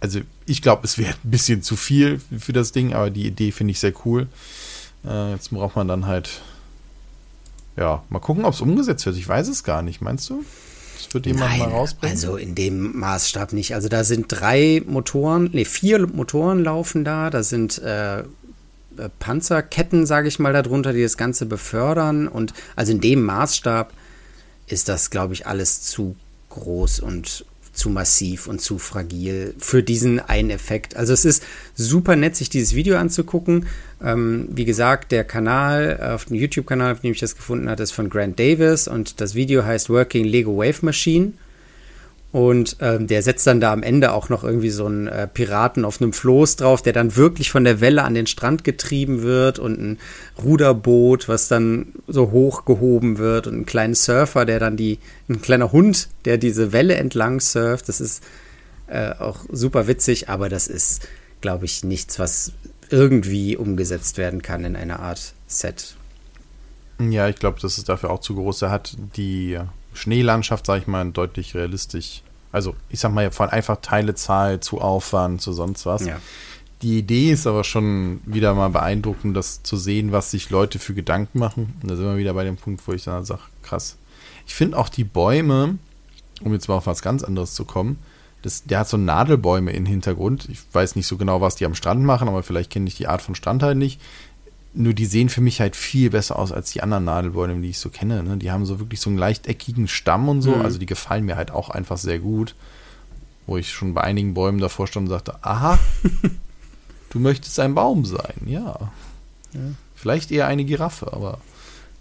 also 0.00 0.20
ich 0.46 0.62
glaube, 0.62 0.84
es 0.84 0.98
wäre 0.98 1.14
ein 1.24 1.30
bisschen 1.30 1.62
zu 1.62 1.76
viel 1.76 2.20
für 2.38 2.52
das 2.52 2.72
Ding, 2.72 2.94
aber 2.94 3.10
die 3.10 3.26
Idee 3.26 3.52
finde 3.52 3.72
ich 3.72 3.80
sehr 3.80 3.92
cool. 4.04 4.26
Äh, 5.04 5.32
jetzt 5.32 5.50
braucht 5.50 5.76
man 5.76 5.88
dann 5.88 6.06
halt, 6.06 6.40
ja, 7.76 8.02
mal 8.08 8.20
gucken, 8.20 8.44
ob 8.44 8.54
es 8.54 8.60
umgesetzt 8.60 9.04
wird. 9.06 9.16
Ich 9.16 9.28
weiß 9.28 9.48
es 9.48 9.64
gar 9.64 9.82
nicht, 9.82 10.00
meinst 10.00 10.28
du? 10.30 10.44
Das 11.04 11.14
wird 11.14 11.26
jemand 11.26 11.50
Nein, 11.50 11.58
mal 11.60 11.68
rausbringen? 11.68 12.16
Also 12.16 12.36
in 12.36 12.54
dem 12.54 12.98
Maßstab 12.98 13.52
nicht. 13.52 13.74
Also 13.74 13.88
da 13.88 14.04
sind 14.04 14.26
drei 14.28 14.82
Motoren, 14.86 15.50
nee, 15.52 15.64
vier 15.64 16.06
Motoren 16.06 16.62
laufen 16.62 17.04
da. 17.04 17.30
Da 17.30 17.42
sind 17.42 17.78
äh, 17.78 18.22
Panzerketten, 19.18 20.06
sage 20.06 20.28
ich 20.28 20.38
mal, 20.38 20.52
darunter, 20.52 20.92
die 20.92 21.02
das 21.02 21.16
Ganze 21.16 21.46
befördern. 21.46 22.28
Und 22.28 22.52
also 22.76 22.92
in 22.92 23.00
dem 23.00 23.22
Maßstab 23.22 23.92
ist 24.66 24.88
das, 24.88 25.10
glaube 25.10 25.34
ich, 25.34 25.46
alles 25.46 25.82
zu 25.82 26.16
groß 26.50 27.00
und 27.00 27.44
zu 27.80 27.88
massiv 27.88 28.46
und 28.46 28.60
zu 28.60 28.78
fragil 28.78 29.54
für 29.58 29.82
diesen 29.82 30.20
einen 30.20 30.50
Effekt. 30.50 30.96
Also 30.96 31.14
es 31.14 31.24
ist 31.24 31.42
super 31.74 32.14
nett, 32.14 32.36
sich 32.36 32.50
dieses 32.50 32.74
Video 32.74 32.98
anzugucken. 32.98 33.66
Ähm, 34.04 34.48
wie 34.52 34.66
gesagt, 34.66 35.12
der 35.12 35.24
Kanal, 35.24 35.98
auf 36.14 36.26
dem 36.26 36.36
YouTube-Kanal, 36.36 36.92
auf 36.92 37.00
dem 37.00 37.12
ich 37.12 37.20
das 37.20 37.36
gefunden 37.36 37.70
habe, 37.70 37.82
ist 37.82 37.92
von 37.92 38.10
Grant 38.10 38.38
Davis 38.38 38.86
und 38.86 39.22
das 39.22 39.34
Video 39.34 39.64
heißt 39.64 39.88
Working 39.88 40.24
Lego 40.24 40.58
Wave 40.58 40.84
Machine. 40.84 41.32
Und 42.32 42.76
ähm, 42.80 43.08
der 43.08 43.22
setzt 43.22 43.46
dann 43.48 43.60
da 43.60 43.72
am 43.72 43.82
Ende 43.82 44.12
auch 44.12 44.28
noch 44.28 44.44
irgendwie 44.44 44.70
so 44.70 44.86
einen 44.86 45.08
äh, 45.08 45.26
Piraten 45.26 45.84
auf 45.84 46.00
einem 46.00 46.12
Floß 46.12 46.56
drauf, 46.56 46.80
der 46.80 46.92
dann 46.92 47.16
wirklich 47.16 47.50
von 47.50 47.64
der 47.64 47.80
Welle 47.80 48.04
an 48.04 48.14
den 48.14 48.28
Strand 48.28 48.62
getrieben 48.62 49.22
wird 49.22 49.58
und 49.58 49.80
ein 49.80 49.98
Ruderboot, 50.40 51.28
was 51.28 51.48
dann 51.48 51.88
so 52.06 52.30
hochgehoben 52.30 53.18
wird 53.18 53.48
und 53.48 53.60
ein 53.60 53.66
kleiner 53.66 53.96
Surfer, 53.96 54.44
der 54.44 54.60
dann 54.60 54.76
die, 54.76 55.00
ein 55.28 55.42
kleiner 55.42 55.72
Hund, 55.72 56.08
der 56.24 56.38
diese 56.38 56.72
Welle 56.72 56.94
entlang 56.94 57.40
surft. 57.40 57.88
Das 57.88 58.00
ist 58.00 58.22
äh, 58.86 59.10
auch 59.18 59.40
super 59.50 59.88
witzig, 59.88 60.28
aber 60.28 60.48
das 60.48 60.68
ist, 60.68 61.08
glaube 61.40 61.64
ich, 61.64 61.82
nichts, 61.82 62.20
was 62.20 62.52
irgendwie 62.90 63.56
umgesetzt 63.56 64.18
werden 64.18 64.40
kann 64.40 64.64
in 64.64 64.76
einer 64.76 65.00
Art 65.00 65.34
Set. 65.48 65.96
Ja, 67.00 67.28
ich 67.28 67.36
glaube, 67.36 67.58
das 67.60 67.76
ist 67.76 67.88
dafür 67.88 68.10
auch 68.10 68.20
zu 68.20 68.36
groß. 68.36 68.62
Er 68.62 68.70
hat 68.70 68.96
die 69.16 69.58
Schneelandschaft, 69.92 70.66
sage 70.66 70.82
ich 70.82 70.86
mal, 70.86 71.10
deutlich 71.10 71.54
realistisch. 71.54 72.22
Also, 72.52 72.74
ich 72.88 73.00
sag 73.00 73.12
mal, 73.12 73.30
von 73.30 73.48
einfach 73.48 73.78
Teilezahl 73.80 74.60
zu 74.60 74.80
Aufwand 74.80 75.40
zu 75.40 75.52
sonst 75.52 75.86
was. 75.86 76.06
Ja. 76.06 76.20
Die 76.82 76.98
Idee 76.98 77.30
ist 77.30 77.46
aber 77.46 77.62
schon 77.62 78.20
wieder 78.24 78.54
mal 78.54 78.70
beeindruckend, 78.70 79.36
das 79.36 79.62
zu 79.62 79.76
sehen, 79.76 80.12
was 80.12 80.30
sich 80.30 80.50
Leute 80.50 80.78
für 80.78 80.94
Gedanken 80.94 81.38
machen. 81.38 81.74
Und 81.82 81.90
da 81.90 81.96
sind 81.96 82.06
wir 82.06 82.16
wieder 82.16 82.34
bei 82.34 82.44
dem 82.44 82.56
Punkt, 82.56 82.86
wo 82.86 82.92
ich 82.92 83.04
dann 83.04 83.24
sage, 83.24 83.42
krass. 83.62 83.96
Ich 84.46 84.54
finde 84.54 84.78
auch 84.78 84.88
die 84.88 85.04
Bäume, 85.04 85.78
um 86.42 86.52
jetzt 86.52 86.68
mal 86.68 86.76
auf 86.76 86.86
was 86.86 87.02
ganz 87.02 87.22
anderes 87.22 87.54
zu 87.54 87.64
kommen, 87.64 87.98
das, 88.42 88.64
der 88.64 88.80
hat 88.80 88.88
so 88.88 88.96
Nadelbäume 88.96 89.72
im 89.72 89.84
Hintergrund. 89.84 90.48
Ich 90.48 90.60
weiß 90.72 90.96
nicht 90.96 91.06
so 91.06 91.18
genau, 91.18 91.42
was 91.42 91.56
die 91.56 91.66
am 91.66 91.74
Strand 91.74 92.02
machen, 92.02 92.28
aber 92.28 92.42
vielleicht 92.42 92.70
kenne 92.70 92.88
ich 92.88 92.96
die 92.96 93.06
Art 93.06 93.20
von 93.20 93.34
Strand 93.34 93.62
halt 93.62 93.76
nicht. 93.76 94.00
Nur 94.72 94.94
die 94.94 95.06
sehen 95.06 95.28
für 95.28 95.40
mich 95.40 95.60
halt 95.60 95.74
viel 95.74 96.10
besser 96.10 96.38
aus 96.38 96.52
als 96.52 96.70
die 96.70 96.82
anderen 96.82 97.04
Nadelbäume, 97.04 97.60
die 97.60 97.70
ich 97.70 97.78
so 97.78 97.90
kenne. 97.90 98.22
Ne? 98.22 98.36
Die 98.36 98.52
haben 98.52 98.66
so 98.66 98.78
wirklich 98.78 99.00
so 99.00 99.10
einen 99.10 99.18
leicht 99.18 99.46
eckigen 99.46 99.88
Stamm 99.88 100.28
und 100.28 100.42
so. 100.42 100.52
Mhm. 100.52 100.62
Also 100.62 100.78
die 100.78 100.86
gefallen 100.86 101.24
mir 101.24 101.36
halt 101.36 101.50
auch 101.50 101.70
einfach 101.70 101.98
sehr 101.98 102.20
gut. 102.20 102.54
Wo 103.46 103.56
ich 103.56 103.72
schon 103.72 103.94
bei 103.94 104.02
einigen 104.02 104.34
Bäumen 104.34 104.60
davor 104.60 104.86
stand 104.86 105.08
und 105.08 105.10
sagte, 105.10 105.34
aha, 105.42 105.78
du 107.10 107.18
möchtest 107.18 107.58
ein 107.58 107.74
Baum 107.74 108.04
sein, 108.04 108.34
ja. 108.46 108.92
ja. 109.52 109.60
Vielleicht 109.96 110.30
eher 110.30 110.46
eine 110.46 110.64
Giraffe, 110.64 111.12
aber 111.12 111.38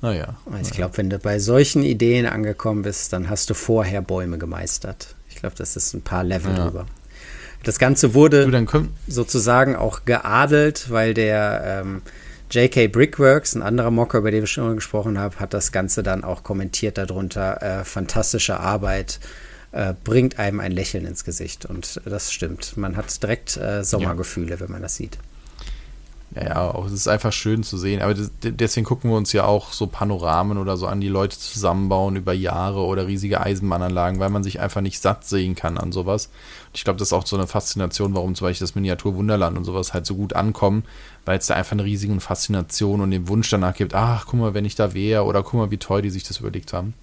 naja. 0.02 0.36
Ich 0.62 0.72
glaube, 0.72 0.98
wenn 0.98 1.10
du 1.10 1.20
bei 1.20 1.40
solchen 1.40 1.84
Ideen 1.84 2.26
angekommen 2.26 2.84
bist, 2.84 3.12
dann 3.12 3.30
hast 3.30 3.50
du 3.50 3.54
vorher 3.54 4.02
Bäume 4.02 4.38
gemeistert. 4.38 5.16
Ich 5.30 5.36
glaube, 5.36 5.56
das 5.58 5.76
ist 5.76 5.94
ein 5.94 6.02
paar 6.02 6.24
Level 6.24 6.56
ja. 6.56 6.64
drüber. 6.64 6.86
Das 7.64 7.80
Ganze 7.80 8.14
wurde 8.14 8.50
du, 8.50 8.88
sozusagen 9.08 9.76
auch 9.76 10.06
geadelt, 10.06 10.90
weil 10.90 11.14
der 11.14 11.82
ähm, 11.84 12.02
JK 12.50 12.92
Brickworks, 12.92 13.56
ein 13.56 13.62
anderer 13.62 13.92
Mocker, 13.92 14.20
über 14.20 14.32
den 14.32 14.44
ich 14.44 14.52
schon 14.52 14.76
gesprochen 14.76 15.20
habe, 15.20 15.40
hat 15.40 15.54
das 15.54 15.72
Ganze 15.72 16.02
dann 16.02 16.24
auch 16.24 16.44
kommentiert 16.44 16.98
darunter. 16.98 17.62
Äh, 17.62 17.84
fantastische 17.86 18.60
Arbeit, 18.60 19.20
äh, 19.72 19.94
bringt 20.04 20.40
einem 20.40 20.60
ein 20.60 20.72
Lächeln 20.72 21.06
ins 21.06 21.24
Gesicht. 21.24 21.66
Und 21.66 22.02
das 22.06 22.32
stimmt. 22.32 22.76
Man 22.76 22.98
hat 22.98 23.22
direkt 23.22 23.58
äh, 23.58 23.84
Sommergefühle, 23.84 24.52
ja. 24.52 24.60
wenn 24.60 24.72
man 24.72 24.82
das 24.82 24.96
sieht. 24.96 25.18
Ja, 26.42 26.72
auch 26.72 26.86
es 26.86 26.94
ist 26.94 27.08
einfach 27.08 27.34
schön 27.34 27.64
zu 27.64 27.78
sehen. 27.78 28.02
Aber 28.02 28.14
deswegen 28.44 28.86
gucken 28.86 29.10
wir 29.10 29.18
uns 29.18 29.34
ja 29.34 29.44
auch 29.44 29.74
so 29.74 29.88
Panoramen 29.88 30.58
oder 30.58 30.78
so 30.78 30.88
an, 30.88 31.02
die 31.02 31.10
Leute 31.10 31.38
zusammenbauen 31.38 32.16
über 32.16 32.32
Jahre 32.34 32.82
oder 32.86 33.08
riesige 33.08 33.42
Eisenbahnanlagen, 33.42 34.20
weil 34.20 34.30
man 34.30 34.44
sich 34.44 34.60
einfach 34.62 34.80
nicht 34.80 35.02
satt 35.02 35.26
sehen 35.26 35.56
kann 35.56 35.78
an 35.78 35.92
sowas. 35.92 36.28
Und 36.28 36.78
ich 36.78 36.84
glaube, 36.86 36.98
das 36.98 37.10
ist 37.10 37.14
auch 37.14 37.26
so 37.26 37.36
eine 37.36 37.48
Faszination, 37.48 38.14
warum 38.14 38.36
zum 38.36 38.48
Beispiel 38.48 38.66
das 38.66 38.76
Miniatur 38.76 39.16
Wunderland 39.16 39.58
und 39.58 39.66
sowas 39.66 39.94
halt 39.94 40.06
so 40.06 40.16
gut 40.16 40.34
ankommen, 40.34 40.84
weil 41.26 41.40
es 41.40 41.48
da 41.48 41.56
einfach 41.56 41.74
eine 41.74 41.84
riesige 41.84 42.18
Faszination 42.22 43.02
und 43.02 43.12
den 43.12 43.28
Wunsch 43.28 43.50
danach 43.50 43.74
gibt, 43.74 43.94
ach, 43.94 44.26
guck 44.26 44.40
mal, 44.40 44.54
wenn 44.54 44.66
ich 44.66 44.76
da 44.76 44.94
wäre 44.94 45.26
oder 45.26 45.44
guck 45.44 45.56
mal, 45.56 45.72
wie 45.72 45.78
toll 45.78 46.02
die 46.02 46.10
sich 46.10 46.24
das 46.24 46.40
überlegt 46.40 46.72
haben. 46.72 46.94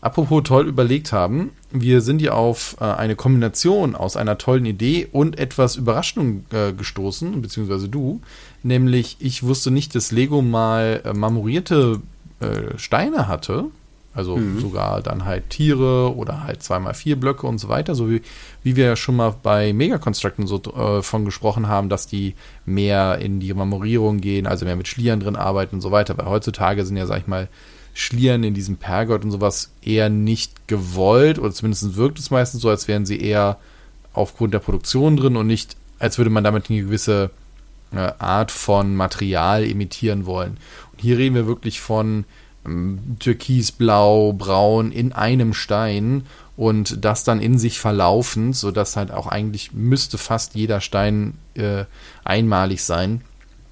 Apropos 0.00 0.42
toll 0.44 0.68
überlegt 0.68 1.12
haben, 1.12 1.50
wir 1.72 2.00
sind 2.02 2.22
ja 2.22 2.32
auf 2.32 2.76
äh, 2.80 2.84
eine 2.84 3.16
Kombination 3.16 3.96
aus 3.96 4.16
einer 4.16 4.38
tollen 4.38 4.64
Idee 4.64 5.08
und 5.10 5.38
etwas 5.38 5.74
Überraschung 5.74 6.44
äh, 6.52 6.72
gestoßen, 6.72 7.42
beziehungsweise 7.42 7.88
du. 7.88 8.20
Nämlich, 8.62 9.16
ich 9.18 9.42
wusste 9.42 9.72
nicht, 9.72 9.94
dass 9.96 10.12
Lego 10.12 10.40
mal 10.40 11.02
äh, 11.04 11.12
marmorierte 11.12 12.00
äh, 12.40 12.78
Steine 12.78 13.26
hatte. 13.26 13.66
Also 14.14 14.36
mhm. 14.36 14.58
sogar 14.58 15.00
dann 15.02 15.24
halt 15.24 15.50
Tiere 15.50 16.16
oder 16.16 16.42
halt 16.42 16.62
zweimal 16.62 16.94
vier 16.94 17.14
Blöcke 17.14 17.46
und 17.46 17.58
so 17.58 17.68
weiter, 17.68 17.94
so 17.94 18.10
wie, 18.10 18.22
wie 18.64 18.74
wir 18.74 18.86
ja 18.86 18.96
schon 18.96 19.14
mal 19.14 19.32
bei 19.42 19.72
Mega 19.72 19.98
Constructen 19.98 20.48
so 20.48 20.60
äh, 20.74 21.02
von 21.02 21.24
gesprochen 21.24 21.68
haben, 21.68 21.88
dass 21.88 22.08
die 22.08 22.34
mehr 22.64 23.18
in 23.18 23.38
die 23.38 23.54
Marmorierung 23.54 24.20
gehen, 24.20 24.48
also 24.48 24.64
mehr 24.64 24.74
mit 24.74 24.88
Schlieren 24.88 25.20
drin 25.20 25.36
arbeiten 25.36 25.76
und 25.76 25.82
so 25.82 25.92
weiter. 25.92 26.18
Weil 26.18 26.26
heutzutage 26.26 26.84
sind 26.84 26.96
ja, 26.96 27.06
sag 27.06 27.18
ich 27.20 27.26
mal, 27.28 27.48
Schlieren 27.98 28.44
in 28.44 28.54
diesem 28.54 28.76
Pergott 28.76 29.24
und 29.24 29.32
sowas 29.32 29.72
eher 29.82 30.08
nicht 30.08 30.68
gewollt 30.68 31.38
oder 31.38 31.52
zumindest 31.52 31.96
wirkt 31.96 32.20
es 32.20 32.30
meistens 32.30 32.62
so, 32.62 32.68
als 32.68 32.86
wären 32.86 33.04
sie 33.04 33.20
eher 33.20 33.58
aufgrund 34.12 34.54
der 34.54 34.60
Produktion 34.60 35.16
drin 35.16 35.36
und 35.36 35.48
nicht, 35.48 35.76
als 35.98 36.16
würde 36.16 36.30
man 36.30 36.44
damit 36.44 36.70
eine 36.70 36.80
gewisse 36.80 37.30
äh, 37.92 38.12
Art 38.18 38.52
von 38.52 38.94
Material 38.94 39.64
imitieren 39.64 40.26
wollen. 40.26 40.58
Und 40.92 41.00
hier 41.00 41.18
reden 41.18 41.34
wir 41.34 41.48
wirklich 41.48 41.80
von 41.80 42.24
ähm, 42.64 43.16
Türkisblau, 43.18 44.32
Braun 44.32 44.92
in 44.92 45.12
einem 45.12 45.52
Stein 45.52 46.22
und 46.56 47.04
das 47.04 47.24
dann 47.24 47.40
in 47.40 47.58
sich 47.58 47.80
verlaufend, 47.80 48.54
sodass 48.54 48.96
halt 48.96 49.10
auch 49.10 49.26
eigentlich 49.26 49.72
müsste 49.72 50.18
fast 50.18 50.54
jeder 50.54 50.80
Stein 50.80 51.34
äh, 51.54 51.84
einmalig 52.24 52.84
sein. 52.84 53.22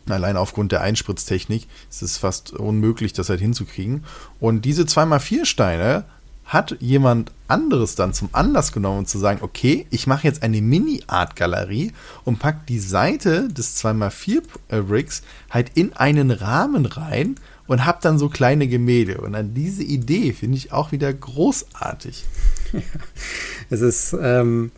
Allein 0.08 0.36
aufgrund 0.36 0.72
der 0.72 0.82
Einspritztechnik 0.82 1.66
ist 1.90 2.02
es 2.02 2.18
fast 2.18 2.52
unmöglich, 2.52 3.12
das 3.12 3.28
halt 3.28 3.40
hinzukriegen. 3.40 4.04
Und 4.40 4.64
diese 4.64 4.84
2x4 4.84 5.44
Steine 5.44 6.04
hat 6.46 6.76
jemand 6.80 7.32
anderes 7.48 7.96
dann 7.96 8.14
zum 8.14 8.28
Anlass 8.32 8.70
genommen, 8.70 9.00
um 9.00 9.06
zu 9.06 9.18
sagen, 9.18 9.40
okay, 9.42 9.86
ich 9.90 10.06
mache 10.06 10.28
jetzt 10.28 10.44
eine 10.44 10.62
Mini-Art-Galerie 10.62 11.92
und 12.24 12.38
packe 12.38 12.60
die 12.68 12.78
Seite 12.78 13.48
des 13.48 13.76
2x4-Bricks 13.84 15.22
halt 15.50 15.72
in 15.74 15.92
einen 15.94 16.30
Rahmen 16.30 16.86
rein 16.86 17.34
und 17.66 17.84
habe 17.84 17.98
dann 18.00 18.18
so 18.18 18.28
kleine 18.28 18.68
Gemälde. 18.68 19.20
Und 19.20 19.34
an 19.34 19.54
diese 19.54 19.82
Idee 19.82 20.32
finde 20.32 20.56
ich 20.56 20.72
auch 20.72 20.92
wieder 20.92 21.12
großartig. 21.12 22.24
es 23.70 23.80
ist, 23.80 24.16
ähm, 24.20 24.70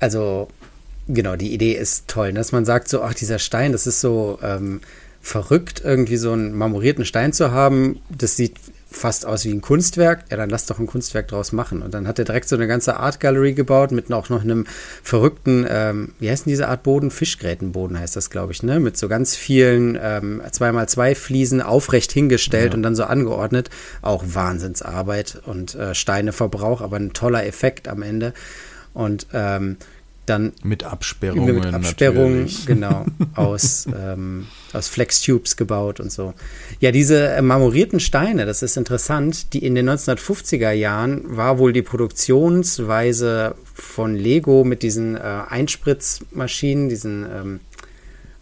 also 0.00 0.48
genau, 1.08 1.36
die 1.36 1.52
Idee 1.52 1.72
ist 1.72 2.08
toll, 2.08 2.32
dass 2.32 2.52
man 2.52 2.64
sagt 2.64 2.88
so, 2.88 3.02
ach, 3.02 3.14
dieser 3.14 3.38
Stein, 3.38 3.72
das 3.72 3.86
ist 3.86 4.00
so 4.00 4.38
ähm, 4.42 4.80
verrückt, 5.20 5.82
irgendwie 5.84 6.16
so 6.16 6.32
einen 6.32 6.56
marmorierten 6.56 7.04
Stein 7.04 7.32
zu 7.32 7.52
haben. 7.52 8.00
Das 8.10 8.36
sieht 8.36 8.56
fast 8.92 9.26
aus 9.26 9.44
wie 9.44 9.52
ein 9.52 9.60
Kunstwerk. 9.60 10.24
Ja, 10.30 10.36
dann 10.36 10.50
lass 10.50 10.66
doch 10.66 10.78
ein 10.78 10.86
Kunstwerk 10.86 11.28
draus 11.28 11.52
machen. 11.52 11.82
Und 11.82 11.94
dann 11.94 12.06
hat 12.06 12.18
er 12.18 12.24
direkt 12.24 12.48
so 12.48 12.56
eine 12.56 12.66
ganze 12.66 12.96
Art 12.96 13.20
Gallery 13.20 13.54
gebaut 13.54 13.90
mit 13.90 14.12
auch 14.12 14.28
noch 14.28 14.42
einem 14.42 14.66
verrückten, 15.02 15.66
ähm, 15.68 16.12
wie 16.18 16.30
heißt 16.30 16.46
denn 16.46 16.50
diese 16.50 16.68
Art 16.68 16.82
Boden? 16.82 17.10
Fischgrätenboden 17.10 17.98
heißt 17.98 18.16
das, 18.16 18.30
glaube 18.30 18.52
ich, 18.52 18.62
ne? 18.62 18.80
Mit 18.80 18.96
so 18.96 19.08
ganz 19.08 19.36
vielen 19.36 19.98
ähm, 20.00 20.42
2x2 20.44 21.14
Fliesen 21.14 21.62
aufrecht 21.62 22.12
hingestellt 22.12 22.72
ja. 22.72 22.76
und 22.76 22.82
dann 22.82 22.94
so 22.94 23.04
angeordnet. 23.04 23.70
Auch 24.02 24.24
Wahnsinnsarbeit 24.26 25.40
und 25.46 25.74
äh, 25.74 25.94
Steineverbrauch, 25.94 26.80
aber 26.80 26.96
ein 26.96 27.12
toller 27.12 27.46
Effekt 27.46 27.88
am 27.88 28.02
Ende. 28.02 28.34
Und 28.92 29.26
ähm, 29.32 29.78
dann 30.32 30.52
mit 30.62 30.84
Absperrungen. 30.84 31.54
Mit 31.54 31.74
Absperrungen, 31.74 32.50
genau, 32.66 33.04
aus, 33.34 33.86
ähm, 33.96 34.46
aus 34.72 34.88
Flex-Tubes 34.88 35.56
gebaut 35.56 36.00
und 36.00 36.10
so. 36.10 36.32
Ja, 36.80 36.90
diese 36.90 37.28
äh, 37.28 37.42
marmorierten 37.42 38.00
Steine, 38.00 38.46
das 38.46 38.62
ist 38.62 38.76
interessant, 38.76 39.52
die 39.52 39.64
in 39.64 39.74
den 39.74 39.88
1950er 39.90 40.72
Jahren 40.72 41.36
war 41.36 41.58
wohl 41.58 41.72
die 41.72 41.82
Produktionsweise 41.82 43.54
von 43.74 44.14
Lego 44.14 44.64
mit 44.64 44.82
diesen 44.82 45.16
äh, 45.16 45.20
Einspritzmaschinen, 45.20 46.88
diesen 46.88 47.24
ähm, 47.24 47.60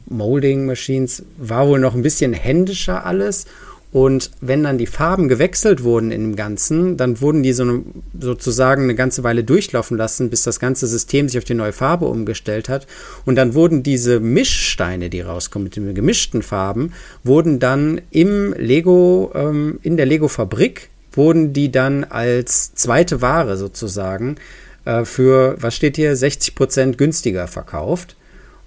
Molding-Machines, 0.07 1.25
war 1.39 1.67
wohl 1.67 1.81
noch 1.81 1.95
ein 1.95 2.03
bisschen 2.03 2.33
händischer 2.33 3.05
alles 3.05 3.47
und 3.93 4.31
wenn 4.41 4.63
dann 4.63 4.79
die 4.79 4.87
Farben 4.87 5.29
gewechselt 5.29 5.83
wurden 5.83 6.13
in 6.13 6.23
dem 6.23 6.37
Ganzen, 6.37 6.97
dann 6.97 7.21
wurden 7.21 7.43
die 7.43 7.53
so 7.53 7.65
eine, 7.65 7.83
sozusagen 8.19 8.85
eine 8.85 8.95
ganze 8.95 9.25
Weile 9.25 9.43
durchlaufen 9.43 9.97
lassen, 9.97 10.31
bis 10.31 10.45
das 10.45 10.61
ganze 10.61 10.87
System 10.87 11.29
sich 11.29 11.39
auf 11.39 11.45
die 11.45 11.55
neue 11.55 11.73
Farbe 11.73 12.07
umgestellt 12.07 12.69
hat. 12.69 12.87
Und 13.25 13.35
dann 13.35 13.55
wurden 13.55 13.83
diese 13.83 14.21
Mischsteine, 14.21 15.11
die 15.11 15.23
rauskommen 15.23 15.65
mit 15.65 15.77
den 15.77 15.93
gemischten 15.95 16.43
Farben, 16.43 16.93
wurden 17.25 17.59
dann 17.59 18.01
im 18.13 18.53
Lego, 18.53 19.33
ähm, 19.35 19.81
in 19.83 19.97
der 19.97 20.07
Lego-Fabrik, 20.07 20.89
wurden 21.13 21.53
die 21.53 21.73
dann 21.73 22.05
als 22.05 22.73
zweite 22.75 23.21
Ware 23.21 23.57
sozusagen 23.57 24.37
äh, 24.85 25.05
für, 25.05 25.57
was 25.61 25.75
steht 25.75 25.97
hier, 25.97 26.15
60 26.15 26.55
Prozent 26.55 26.97
günstiger 26.97 27.49
verkauft. 27.49 28.15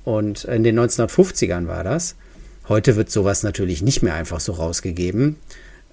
Und 0.03 0.43
in 0.43 0.65
den 0.65 0.77
1950ern 0.77 1.67
war 1.67 1.86
das. 1.86 2.15
Heute 2.69 2.95
wird 2.95 3.12
sowas 3.12 3.43
natürlich 3.43 3.82
nicht 3.82 4.04
mehr 4.04 4.13
einfach 4.13 4.39
so 4.39 4.54
rausgegeben. 4.54 5.38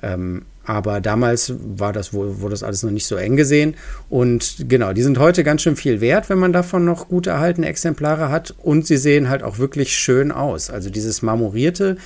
Ähm, 0.02 0.42
aber 0.64 1.00
damals 1.00 1.52
war 1.58 1.92
das 1.92 2.12
wurde 2.12 2.50
das 2.50 2.62
alles 2.62 2.82
noch 2.82 2.90
nicht 2.90 3.06
so 3.06 3.16
eng 3.16 3.36
gesehen. 3.36 3.74
Und 4.08 4.68
genau, 4.68 4.92
die 4.92 5.02
sind 5.02 5.18
heute 5.18 5.42
ganz 5.42 5.62
schön 5.62 5.76
viel 5.76 6.00
wert, 6.00 6.28
wenn 6.28 6.38
man 6.38 6.52
davon 6.52 6.84
noch 6.84 7.08
gut 7.08 7.26
erhaltene 7.26 7.66
Exemplare 7.66 8.30
hat. 8.30 8.54
Und 8.62 8.86
sie 8.86 8.96
sehen 8.96 9.28
halt 9.28 9.42
auch 9.42 9.58
wirklich 9.58 9.96
schön 9.96 10.30
aus. 10.30 10.70
Also 10.70 10.90
dieses 10.90 11.22
Marmorierte 11.22 11.96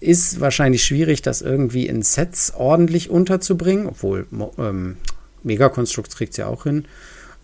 ist 0.00 0.40
wahrscheinlich 0.40 0.84
schwierig, 0.84 1.22
das 1.22 1.42
irgendwie 1.42 1.86
in 1.86 2.02
Sets 2.02 2.52
ordentlich 2.56 3.10
unterzubringen, 3.10 3.86
obwohl 3.86 4.26
ähm, 4.58 4.96
Megakonstrukt 5.42 6.14
kriegt 6.16 6.32
es 6.32 6.38
ja 6.38 6.46
auch 6.46 6.64
hin. 6.64 6.86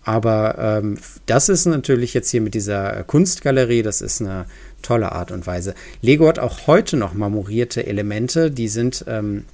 Aber 0.07 0.57
ähm, 0.59 0.97
das 1.27 1.49
ist 1.49 1.67
natürlich 1.67 2.15
jetzt 2.15 2.31
hier 2.31 2.41
mit 2.41 2.55
dieser 2.55 3.03
Kunstgalerie, 3.03 3.83
das 3.83 4.01
ist 4.01 4.21
eine 4.21 4.47
tolle 4.81 5.11
Art 5.11 5.33
und 5.33 5.49
Weise. 5.49 5.75
Lego 6.01 6.29
hat 6.29 6.39
auch 6.39 6.69
heute 6.69 6.97
noch 6.97 7.13
marmorierte 7.13 7.85
Elemente, 7.85 8.53
die 8.53 8.69
sind 8.69 9.05
ähm, 9.09 9.47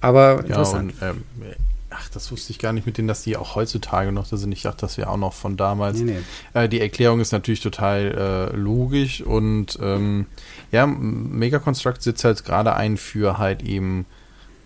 Aber 0.00 0.40
interessant. 0.40 0.94
Ja, 1.00 1.10
und, 1.10 1.24
ähm, 1.42 1.54
Ach, 1.98 2.08
das 2.10 2.30
wusste 2.30 2.52
ich 2.52 2.58
gar 2.58 2.72
nicht 2.72 2.84
mit 2.84 2.98
denen, 2.98 3.08
dass 3.08 3.22
die 3.22 3.36
auch 3.36 3.54
heutzutage 3.54 4.12
noch 4.12 4.28
da 4.28 4.36
sind. 4.36 4.52
Ich 4.52 4.62
dachte, 4.62 4.80
das 4.82 4.98
wäre 4.98 5.08
auch 5.08 5.16
noch 5.16 5.32
von 5.32 5.56
damals. 5.56 5.98
Nee, 5.98 6.18
nee. 6.52 6.60
Äh, 6.64 6.68
die 6.68 6.80
Erklärung 6.80 7.20
ist 7.20 7.32
natürlich 7.32 7.60
total 7.60 8.50
äh, 8.52 8.56
logisch 8.56 9.22
und 9.22 9.78
ähm, 9.80 10.26
ja, 10.72 10.86
Mega 10.86 11.58
Construct 11.58 12.00
sitzt 12.00 12.24
halt 12.24 12.44
gerade 12.44 12.74
ein 12.74 12.96
für 12.96 13.38
halt 13.38 13.62
eben 13.62 14.04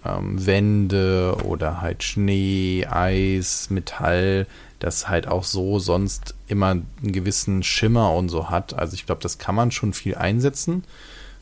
ähm, 0.05 0.45
Wände 0.45 1.37
oder 1.45 1.81
halt 1.81 2.03
Schnee, 2.03 2.87
Eis, 2.87 3.71
Metall, 3.71 4.47
das 4.79 5.09
halt 5.09 5.29
auch 5.29 5.45
so 5.45 5.79
sonst 5.79 6.35
immer 6.49 6.71
einen 6.71 6.87
gewissen 7.03 7.63
Schimmer 7.63 8.15
und 8.15 8.29
so 8.29 8.51
hat. 8.51 8.75
Also 8.75 8.95
ich 8.95 9.07
glaube, 9.07 9.23
das 9.23 9.39
kann 9.39 9.55
man 9.55 9.71
schon 9.71 9.93
viel 9.93 10.15
einsetzen. 10.15 10.85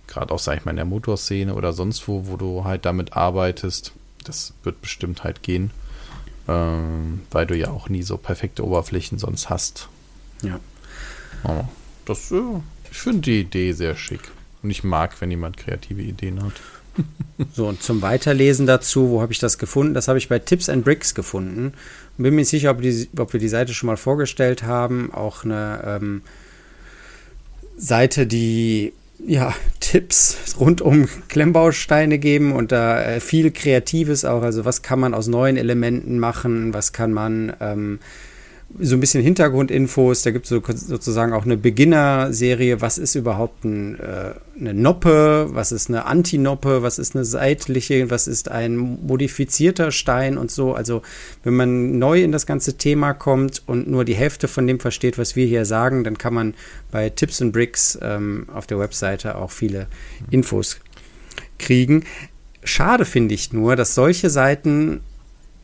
Gerade 0.08 0.32
auch, 0.34 0.38
sag 0.38 0.58
ich 0.58 0.64
mal, 0.64 0.72
in 0.72 0.76
der 0.76 0.84
Motorszene 0.84 1.54
oder 1.54 1.72
sonst 1.72 2.08
wo, 2.08 2.26
wo 2.26 2.36
du 2.36 2.64
halt 2.64 2.84
damit 2.84 3.12
arbeitest. 3.12 3.92
Das 4.24 4.54
wird 4.64 4.82
bestimmt 4.82 5.22
halt 5.22 5.42
gehen. 5.42 5.70
Ähm, 6.48 7.20
weil 7.30 7.46
du 7.46 7.54
ja 7.54 7.70
auch 7.70 7.88
nie 7.88 8.02
so 8.02 8.16
perfekte 8.16 8.64
Oberflächen 8.64 9.18
sonst 9.18 9.50
hast. 9.50 9.88
Ja. 10.42 10.58
Oh, 11.44 11.64
das, 12.06 12.32
äh, 12.32 12.40
ich 12.90 12.98
finde 12.98 13.20
die 13.20 13.40
Idee 13.40 13.72
sehr 13.72 13.96
schick. 13.96 14.30
Und 14.62 14.70
ich 14.70 14.82
mag, 14.82 15.20
wenn 15.20 15.30
jemand 15.30 15.58
kreative 15.58 16.02
Ideen 16.02 16.42
hat. 16.42 16.54
so, 17.54 17.68
und 17.68 17.82
zum 17.82 18.02
Weiterlesen 18.02 18.66
dazu, 18.66 19.10
wo 19.10 19.22
habe 19.22 19.32
ich 19.32 19.38
das 19.38 19.58
gefunden? 19.58 19.94
Das 19.94 20.08
habe 20.08 20.18
ich 20.18 20.28
bei 20.28 20.38
Tips 20.38 20.68
and 20.68 20.84
Bricks 20.84 21.14
gefunden. 21.14 21.72
Bin 22.16 22.34
mir 22.34 22.40
nicht 22.40 22.48
sicher, 22.48 22.70
ob, 22.70 22.82
die, 22.82 23.08
ob, 23.16 23.32
wir 23.32 23.40
die 23.40 23.48
Seite 23.48 23.74
schon 23.74 23.86
mal 23.86 23.96
vorgestellt 23.96 24.64
haben. 24.64 25.12
Auch 25.12 25.44
eine 25.44 25.80
ähm, 25.86 26.22
Seite, 27.76 28.26
die 28.26 28.92
ja, 29.24 29.54
Tipps 29.80 30.56
rund 30.58 30.80
um 30.80 31.08
Klemmbausteine 31.28 32.18
geben 32.18 32.52
und 32.52 32.72
da 32.72 33.02
äh, 33.02 33.20
viel 33.20 33.50
Kreatives 33.50 34.24
auch. 34.24 34.42
Also 34.42 34.64
was 34.64 34.82
kann 34.82 35.00
man 35.00 35.14
aus 35.14 35.28
neuen 35.28 35.56
Elementen 35.56 36.18
machen, 36.18 36.74
was 36.74 36.92
kann 36.92 37.12
man 37.12 37.52
ähm, 37.60 37.98
so 38.78 38.96
ein 38.96 39.00
bisschen 39.00 39.22
Hintergrundinfos. 39.22 40.22
Da 40.22 40.30
gibt 40.30 40.44
es 40.44 40.50
so, 40.50 40.60
sozusagen 40.74 41.32
auch 41.32 41.44
eine 41.44 41.56
Beginner-Serie. 41.56 42.80
Was 42.80 42.98
ist 42.98 43.14
überhaupt 43.14 43.64
ein, 43.64 43.98
äh, 43.98 44.34
eine 44.58 44.74
Noppe? 44.74 45.48
Was 45.50 45.72
ist 45.72 45.88
eine 45.88 46.04
Antinoppe? 46.04 46.82
Was 46.82 46.98
ist 46.98 47.16
eine 47.16 47.24
seitliche? 47.24 48.10
Was 48.10 48.28
ist 48.28 48.50
ein 48.50 48.76
modifizierter 48.76 49.90
Stein 49.90 50.36
und 50.36 50.50
so? 50.50 50.74
Also, 50.74 51.02
wenn 51.44 51.54
man 51.54 51.98
neu 51.98 52.22
in 52.22 52.32
das 52.32 52.46
ganze 52.46 52.76
Thema 52.76 53.14
kommt 53.14 53.62
und 53.66 53.88
nur 53.88 54.04
die 54.04 54.14
Hälfte 54.14 54.48
von 54.48 54.66
dem 54.66 54.80
versteht, 54.80 55.18
was 55.18 55.34
wir 55.34 55.46
hier 55.46 55.64
sagen, 55.64 56.04
dann 56.04 56.18
kann 56.18 56.34
man 56.34 56.54
bei 56.90 57.08
Tips 57.08 57.40
and 57.40 57.52
Bricks 57.52 57.98
ähm, 58.02 58.46
auf 58.52 58.66
der 58.66 58.78
Webseite 58.78 59.36
auch 59.36 59.50
viele 59.50 59.86
Infos 60.30 60.78
kriegen. 61.58 62.04
Schade 62.64 63.06
finde 63.06 63.34
ich 63.34 63.52
nur, 63.52 63.76
dass 63.76 63.94
solche 63.94 64.28
Seiten 64.28 65.00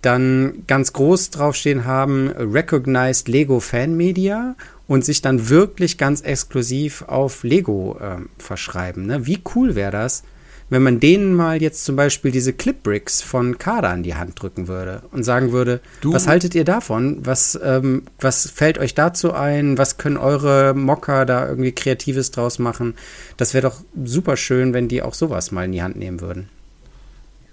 dann 0.04 0.64
ganz 0.66 0.92
groß 0.92 1.30
draufstehen 1.30 1.84
haben, 1.84 2.30
Recognized 2.30 3.28
Lego 3.28 3.60
Fan 3.60 3.96
Media 3.96 4.54
und 4.86 5.04
sich 5.04 5.22
dann 5.22 5.48
wirklich 5.48 5.98
ganz 5.98 6.20
exklusiv 6.20 7.02
auf 7.02 7.42
Lego 7.42 7.98
äh, 8.00 8.16
verschreiben. 8.38 9.06
Ne? 9.06 9.26
Wie 9.26 9.40
cool 9.54 9.74
wäre 9.74 9.92
das, 9.92 10.22
wenn 10.70 10.82
man 10.82 10.98
denen 10.98 11.34
mal 11.34 11.60
jetzt 11.60 11.84
zum 11.84 11.94
Beispiel 11.94 12.30
diese 12.30 12.52
Clipbricks 12.52 13.20
von 13.22 13.58
Kada 13.58 13.92
in 13.92 14.02
die 14.02 14.14
Hand 14.14 14.40
drücken 14.40 14.66
würde 14.66 15.02
und 15.12 15.22
sagen 15.22 15.52
würde, 15.52 15.80
du? 16.00 16.12
was 16.12 16.26
haltet 16.26 16.54
ihr 16.54 16.64
davon? 16.64 17.18
Was, 17.22 17.58
ähm, 17.62 18.04
was 18.18 18.50
fällt 18.50 18.78
euch 18.78 18.94
dazu 18.94 19.34
ein? 19.34 19.76
Was 19.78 19.98
können 19.98 20.16
eure 20.16 20.74
Mocker 20.74 21.26
da 21.26 21.46
irgendwie 21.46 21.72
Kreatives 21.72 22.30
draus 22.30 22.58
machen? 22.58 22.94
Das 23.36 23.52
wäre 23.52 23.68
doch 23.68 23.82
super 24.04 24.36
schön, 24.36 24.72
wenn 24.72 24.88
die 24.88 25.02
auch 25.02 25.14
sowas 25.14 25.52
mal 25.52 25.66
in 25.66 25.72
die 25.72 25.82
Hand 25.82 25.96
nehmen 25.96 26.20
würden. 26.20 26.48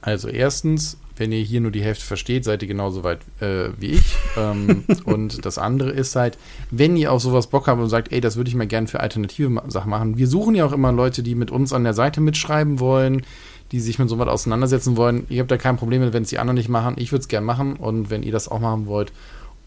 Also 0.02 0.30
erstens, 0.30 0.98
wenn 1.22 1.32
ihr 1.32 1.44
hier 1.44 1.62
nur 1.62 1.70
die 1.70 1.84
Hälfte 1.84 2.04
versteht, 2.04 2.44
seid 2.44 2.64
ihr 2.64 2.68
genauso 2.68 3.04
weit 3.04 3.20
äh, 3.42 3.70
wie 3.78 3.92
ich. 3.92 4.16
ähm, 4.36 4.84
und 5.06 5.46
das 5.46 5.60
andere 5.60 5.92
ist 5.92 6.16
halt, 6.16 6.40
wenn 6.72 6.98
ihr 6.98 7.12
auf 7.12 7.22
sowas 7.22 7.46
Bock 7.46 7.68
habt 7.68 7.80
und 7.80 7.90
sagt, 7.90 8.12
ey, 8.12 8.22
das 8.22 8.38
würde 8.38 8.50
ich 8.50 8.56
mal 8.56 8.66
gerne 8.66 8.88
für 8.88 9.02
alternative 9.02 9.62
Sachen 9.68 9.92
machen. 9.92 10.18
Wir 10.18 10.28
suchen 10.28 10.56
ja 10.56 10.66
auch 10.66 10.72
immer 10.74 10.92
Leute, 10.92 11.22
die 11.22 11.36
mit 11.36 11.52
uns 11.52 11.74
an 11.74 11.84
der 11.84 11.94
Seite 11.94 12.22
mitschreiben 12.22 12.80
wollen, 12.80 13.22
die 13.72 13.80
sich 13.80 14.00
mit 14.00 14.10
sowas 14.10 14.30
auseinandersetzen 14.30 14.98
wollen. 14.98 15.28
Ihr 15.30 15.42
habt 15.42 15.52
da 15.52 15.58
kein 15.58 15.78
Problem 15.78 16.02
mit, 16.02 16.12
wenn 16.12 16.24
es 16.24 16.30
die 16.30 16.40
anderen 16.40 16.58
nicht 16.58 16.70
machen. 16.70 16.96
Ich 16.98 17.12
würde 17.12 17.22
es 17.22 17.28
gerne 17.28 17.46
machen 17.46 17.76
und 17.76 18.10
wenn 18.10 18.24
ihr 18.24 18.32
das 18.32 18.48
auch 18.48 18.60
machen 18.60 18.88
wollt, 18.88 19.14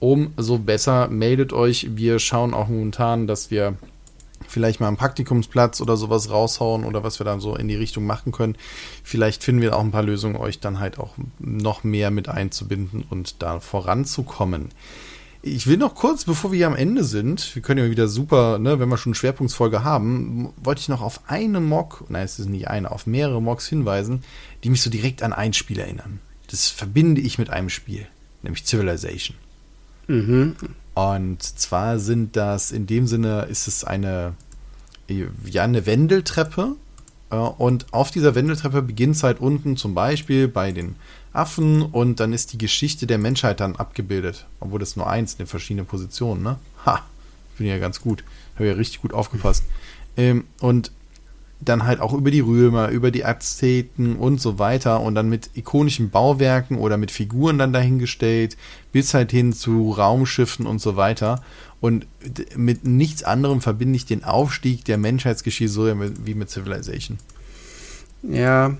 umso 0.00 0.58
besser. 0.58 1.06
Meldet 1.06 1.52
euch. 1.52 1.86
Wir 1.94 2.18
schauen 2.18 2.52
auch 2.52 2.66
momentan, 2.66 3.28
dass 3.28 3.52
wir 3.52 3.74
vielleicht 4.48 4.80
mal 4.80 4.88
einen 4.88 4.96
Praktikumsplatz 4.96 5.80
oder 5.80 5.96
sowas 5.96 6.30
raushauen 6.30 6.84
oder 6.84 7.02
was 7.02 7.18
wir 7.20 7.24
dann 7.24 7.40
so 7.40 7.56
in 7.56 7.68
die 7.68 7.76
Richtung 7.76 8.04
machen 8.04 8.32
können. 8.32 8.56
Vielleicht 9.02 9.42
finden 9.44 9.62
wir 9.62 9.76
auch 9.76 9.80
ein 9.82 9.90
paar 9.90 10.02
Lösungen, 10.02 10.36
euch 10.36 10.60
dann 10.60 10.80
halt 10.80 10.98
auch 10.98 11.14
noch 11.38 11.84
mehr 11.84 12.10
mit 12.10 12.28
einzubinden 12.28 13.04
und 13.08 13.42
da 13.42 13.60
voranzukommen. 13.60 14.70
Ich 15.46 15.66
will 15.66 15.76
noch 15.76 15.94
kurz, 15.94 16.24
bevor 16.24 16.52
wir 16.52 16.56
hier 16.56 16.66
am 16.68 16.74
Ende 16.74 17.04
sind, 17.04 17.54
wir 17.54 17.60
können 17.60 17.84
ja 17.84 17.90
wieder 17.90 18.08
super, 18.08 18.58
ne, 18.58 18.80
wenn 18.80 18.88
wir 18.88 18.96
schon 18.96 19.10
eine 19.10 19.16
Schwerpunktfolge 19.16 19.84
haben, 19.84 20.54
wollte 20.56 20.80
ich 20.80 20.88
noch 20.88 21.02
auf 21.02 21.20
eine 21.26 21.60
Mock, 21.60 22.04
nein, 22.08 22.24
es 22.24 22.38
ist 22.38 22.48
nicht 22.48 22.68
eine, 22.68 22.90
auf 22.90 23.06
mehrere 23.06 23.42
Mocks 23.42 23.68
hinweisen, 23.68 24.22
die 24.62 24.70
mich 24.70 24.80
so 24.80 24.88
direkt 24.88 25.22
an 25.22 25.34
ein 25.34 25.52
Spiel 25.52 25.78
erinnern. 25.78 26.20
Das 26.50 26.70
verbinde 26.70 27.20
ich 27.20 27.38
mit 27.38 27.50
einem 27.50 27.68
Spiel, 27.68 28.06
nämlich 28.42 28.64
Civilization. 28.64 29.36
Mhm. 30.06 30.56
Und 30.94 31.42
zwar 31.42 31.98
sind 31.98 32.36
das, 32.36 32.70
in 32.70 32.86
dem 32.86 33.06
Sinne 33.06 33.42
ist 33.42 33.66
es 33.66 33.84
eine, 33.84 34.34
ja, 35.08 35.62
eine 35.62 35.86
Wendeltreppe. 35.86 36.76
Äh, 37.30 37.36
und 37.36 37.92
auf 37.92 38.10
dieser 38.10 38.34
Wendeltreppe 38.34 38.82
beginnt 38.82 39.16
es 39.16 39.22
halt 39.22 39.40
unten 39.40 39.76
zum 39.76 39.94
Beispiel 39.94 40.48
bei 40.48 40.72
den 40.72 40.96
Affen 41.32 41.82
und 41.82 42.20
dann 42.20 42.32
ist 42.32 42.52
die 42.52 42.58
Geschichte 42.58 43.08
der 43.08 43.18
Menschheit 43.18 43.58
dann 43.58 43.76
abgebildet. 43.76 44.46
Obwohl 44.60 44.78
das 44.78 44.94
nur 44.94 45.08
eins 45.08 45.34
in 45.34 45.46
verschiedenen 45.46 45.86
Positionen, 45.86 46.42
ne? 46.42 46.58
Ha, 46.86 47.02
bin 47.58 47.66
ja 47.66 47.78
ganz 47.78 48.00
gut. 48.00 48.22
Habe 48.54 48.68
ja 48.68 48.74
richtig 48.74 49.02
gut 49.02 49.12
aufgepasst. 49.12 49.64
Ähm, 50.16 50.44
und 50.60 50.92
dann 51.68 51.84
halt 51.84 52.00
auch 52.00 52.12
über 52.12 52.30
die 52.30 52.40
Römer, 52.40 52.88
über 52.88 53.10
die 53.10 53.24
Azteken 53.24 54.16
und 54.16 54.40
so 54.40 54.58
weiter 54.58 55.00
und 55.00 55.14
dann 55.14 55.28
mit 55.28 55.50
ikonischen 55.54 56.10
Bauwerken 56.10 56.78
oder 56.78 56.96
mit 56.96 57.10
Figuren 57.10 57.58
dann 57.58 57.72
dahingestellt, 57.72 58.56
bis 58.92 59.14
halt 59.14 59.30
hin 59.30 59.52
zu 59.52 59.90
Raumschiffen 59.90 60.66
und 60.66 60.80
so 60.80 60.96
weiter. 60.96 61.42
Und 61.80 62.06
mit 62.56 62.84
nichts 62.84 63.22
anderem 63.22 63.60
verbinde 63.60 63.96
ich 63.96 64.06
den 64.06 64.24
Aufstieg 64.24 64.84
der 64.84 64.98
Menschheitsgeschichte 64.98 65.72
so 65.72 65.86
wie 66.24 66.34
mit 66.34 66.50
Civilization. 66.50 67.18
Ja, 68.22 68.76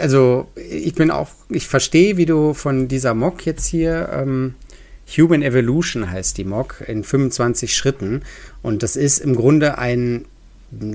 also 0.00 0.48
ich 0.56 0.94
bin 0.94 1.10
auch, 1.10 1.28
ich 1.48 1.68
verstehe, 1.68 2.16
wie 2.16 2.26
du 2.26 2.54
von 2.54 2.88
dieser 2.88 3.14
Mock 3.14 3.46
jetzt 3.46 3.66
hier, 3.66 4.08
ähm, 4.12 4.54
Human 5.16 5.42
Evolution 5.42 6.10
heißt 6.10 6.38
die 6.38 6.44
Mock, 6.44 6.84
in 6.86 7.02
25 7.02 7.74
Schritten. 7.74 8.22
Und 8.62 8.82
das 8.82 8.96
ist 8.96 9.18
im 9.18 9.34
Grunde 9.34 9.78
ein 9.78 10.24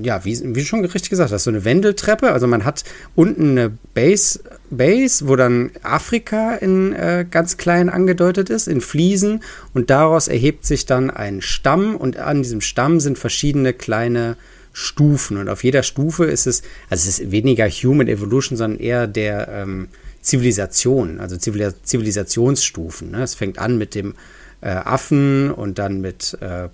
ja, 0.02 0.24
wie, 0.24 0.54
wie 0.54 0.64
schon 0.64 0.84
richtig 0.84 1.10
gesagt 1.10 1.32
hast, 1.32 1.44
so 1.44 1.50
eine 1.50 1.64
Wendeltreppe. 1.64 2.32
Also 2.32 2.46
man 2.46 2.64
hat 2.64 2.84
unten 3.14 3.50
eine 3.50 3.72
Base, 3.94 4.40
Base 4.70 5.28
wo 5.28 5.36
dann 5.36 5.70
Afrika 5.82 6.54
in 6.54 6.92
äh, 6.92 7.26
ganz 7.30 7.56
klein 7.56 7.88
angedeutet 7.88 8.48
ist, 8.48 8.68
in 8.68 8.80
Fliesen. 8.80 9.42
Und 9.74 9.90
daraus 9.90 10.28
erhebt 10.28 10.64
sich 10.64 10.86
dann 10.86 11.10
ein 11.10 11.42
Stamm 11.42 11.96
und 11.96 12.16
an 12.16 12.42
diesem 12.42 12.60
Stamm 12.60 13.00
sind 13.00 13.18
verschiedene 13.18 13.72
kleine 13.72 14.36
Stufen. 14.72 15.36
Und 15.36 15.48
auf 15.48 15.62
jeder 15.62 15.82
Stufe 15.82 16.24
ist 16.24 16.46
es, 16.46 16.62
also 16.88 17.08
es 17.08 17.18
ist 17.18 17.30
weniger 17.30 17.68
Human 17.68 18.08
Evolution, 18.08 18.56
sondern 18.56 18.80
eher 18.80 19.06
der 19.06 19.48
ähm, 19.48 19.88
Zivilisation, 20.22 21.20
also 21.20 21.36
Zivilis 21.36 21.74
Zivilisationsstufen. 21.82 23.10
Ne? 23.10 23.22
Es 23.22 23.34
fängt 23.34 23.58
an 23.58 23.78
mit 23.78 23.94
dem 23.94 24.14
äh, 24.60 24.70
Affen 24.70 25.50
und 25.50 25.78
dann 25.78 26.00
mit 26.00 26.36
äh, 26.40 26.68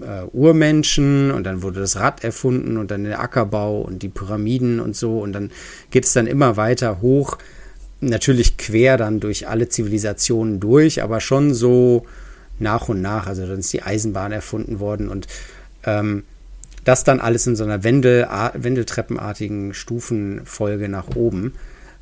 äh, 0.00 0.24
Urmenschen 0.32 1.30
und 1.30 1.44
dann 1.44 1.62
wurde 1.62 1.80
das 1.80 1.96
Rad 1.96 2.24
erfunden 2.24 2.76
und 2.76 2.90
dann 2.90 3.04
der 3.04 3.20
Ackerbau 3.20 3.80
und 3.80 4.02
die 4.02 4.08
Pyramiden 4.08 4.80
und 4.80 4.96
so. 4.96 5.18
Und 5.20 5.32
dann 5.32 5.50
geht 5.90 6.04
es 6.04 6.12
dann 6.12 6.26
immer 6.26 6.56
weiter 6.56 7.00
hoch, 7.00 7.38
natürlich 8.00 8.56
quer 8.56 8.96
dann 8.96 9.20
durch 9.20 9.48
alle 9.48 9.68
Zivilisationen 9.68 10.60
durch, 10.60 11.02
aber 11.02 11.20
schon 11.20 11.54
so 11.54 12.06
nach 12.58 12.88
und 12.88 13.00
nach, 13.00 13.26
also 13.26 13.46
dann 13.46 13.60
ist 13.60 13.72
die 13.72 13.82
Eisenbahn 13.82 14.32
erfunden 14.32 14.80
worden 14.80 15.08
und 15.08 15.26
ähm, 15.84 16.24
das 16.84 17.04
dann 17.04 17.20
alles 17.20 17.46
in 17.46 17.56
so 17.56 17.64
einer 17.64 17.84
Wendel, 17.84 18.26
Wendeltreppenartigen 18.54 19.74
Stufenfolge 19.74 20.88
nach 20.88 21.14
oben. 21.16 21.52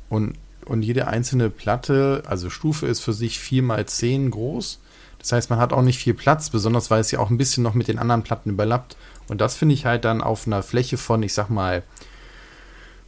Und, 0.07 0.35
und 0.65 0.81
jede 0.81 1.07
einzelne 1.07 1.49
Platte, 1.49 2.23
also 2.25 2.49
Stufe 2.49 2.87
ist 2.87 3.01
für 3.01 3.13
sich 3.13 3.39
4 3.39 3.63
mal 3.63 3.85
10 3.85 4.31
groß 4.31 4.79
das 5.27 5.33
heißt, 5.33 5.49
man 5.49 5.59
hat 5.59 5.73
auch 5.73 5.81
nicht 5.81 5.99
viel 5.99 6.13
Platz, 6.13 6.49
besonders 6.49 6.89
weil 6.89 7.01
es 7.01 7.11
ja 7.11 7.19
auch 7.19 7.29
ein 7.29 7.37
bisschen 7.37 7.61
noch 7.61 7.73
mit 7.73 7.89
den 7.89 7.99
anderen 7.99 8.23
Platten 8.23 8.49
überlappt. 8.49 8.95
Und 9.27 9.41
das 9.41 9.57
finde 9.57 9.75
ich 9.75 9.85
halt 9.85 10.05
dann 10.05 10.21
auf 10.21 10.47
einer 10.47 10.63
Fläche 10.63 10.95
von, 10.95 11.21
ich 11.21 11.33
sag 11.33 11.49
mal, 11.49 11.83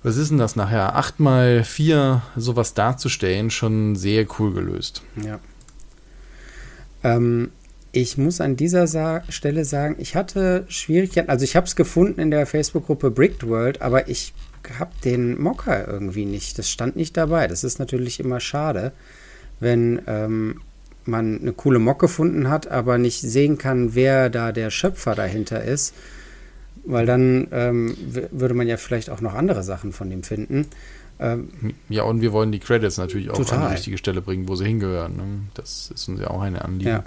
was 0.03 0.17
ist 0.17 0.29
denn 0.29 0.38
das 0.38 0.58
nachher? 0.58 0.97
8 0.97 1.21
mal 1.21 1.63
4 1.63 2.21
sowas 2.36 2.73
darzustellen, 2.73 3.51
schon 3.51 3.95
sehr 3.95 4.27
cool 4.38 4.53
gelöst. 4.53 5.01
Ja. 5.23 5.39
Ähm, 7.05 7.51
ich 7.93 8.17
muss 8.17 8.41
an 8.41 8.58
dieser 8.58 8.88
Sa 8.88 9.23
Stelle 9.29 9.63
sagen, 9.63 9.95
ich 9.97 10.17
hatte 10.17 10.65
Schwierigkeiten, 10.67 11.29
also 11.29 11.45
ich 11.45 11.55
habe 11.55 11.67
es 11.67 11.77
gefunden 11.77 12.19
in 12.19 12.32
der 12.32 12.45
Facebook-Gruppe 12.45 13.12
Bricked 13.12 13.47
World, 13.47 13.82
aber 13.82 14.10
ich 14.10 14.34
habe 14.77 14.91
den 15.05 15.41
Mocker 15.41 15.88
irgendwie 15.88 16.25
nicht. 16.25 16.60
Das 16.60 16.69
stand 16.69 16.97
nicht 16.97 17.15
dabei. 17.15 17.47
Das 17.47 17.63
ist 17.63 17.79
natürlich 17.79 18.19
immer 18.19 18.41
schade 18.41 18.91
wenn 19.60 20.01
ähm, 20.08 20.62
man 21.09 21.41
eine 21.41 21.53
coole 21.53 21.79
Mock 21.79 21.99
gefunden 21.99 22.49
hat, 22.49 22.67
aber 22.67 22.97
nicht 22.97 23.21
sehen 23.21 23.57
kann, 23.57 23.95
wer 23.95 24.29
da 24.29 24.51
der 24.51 24.69
Schöpfer 24.69 25.15
dahinter 25.15 25.63
ist. 25.63 25.93
Weil 26.85 27.05
dann 27.05 27.47
ähm, 27.51 27.95
würde 28.31 28.53
man 28.53 28.67
ja 28.67 28.77
vielleicht 28.77 29.09
auch 29.09 29.21
noch 29.21 29.33
andere 29.33 29.63
Sachen 29.63 29.91
von 29.91 30.09
dem 30.09 30.23
finden. 30.23 30.67
Ähm, 31.19 31.49
ja, 31.89 32.03
und 32.03 32.21
wir 32.21 32.31
wollen 32.31 32.51
die 32.51 32.59
Credits 32.59 32.97
natürlich 32.97 33.29
auch 33.29 33.37
total. 33.37 33.59
an 33.59 33.67
die 33.67 33.73
richtige 33.73 33.97
Stelle 33.97 34.21
bringen, 34.21 34.47
wo 34.47 34.55
sie 34.55 34.65
hingehören. 34.65 35.17
Ne? 35.17 35.23
Das 35.53 35.91
ist 35.93 36.07
uns 36.07 36.21
ja 36.21 36.29
auch 36.29 36.41
eine 36.41 36.63
Anliegen. 36.63 36.89
Ja. 36.89 37.03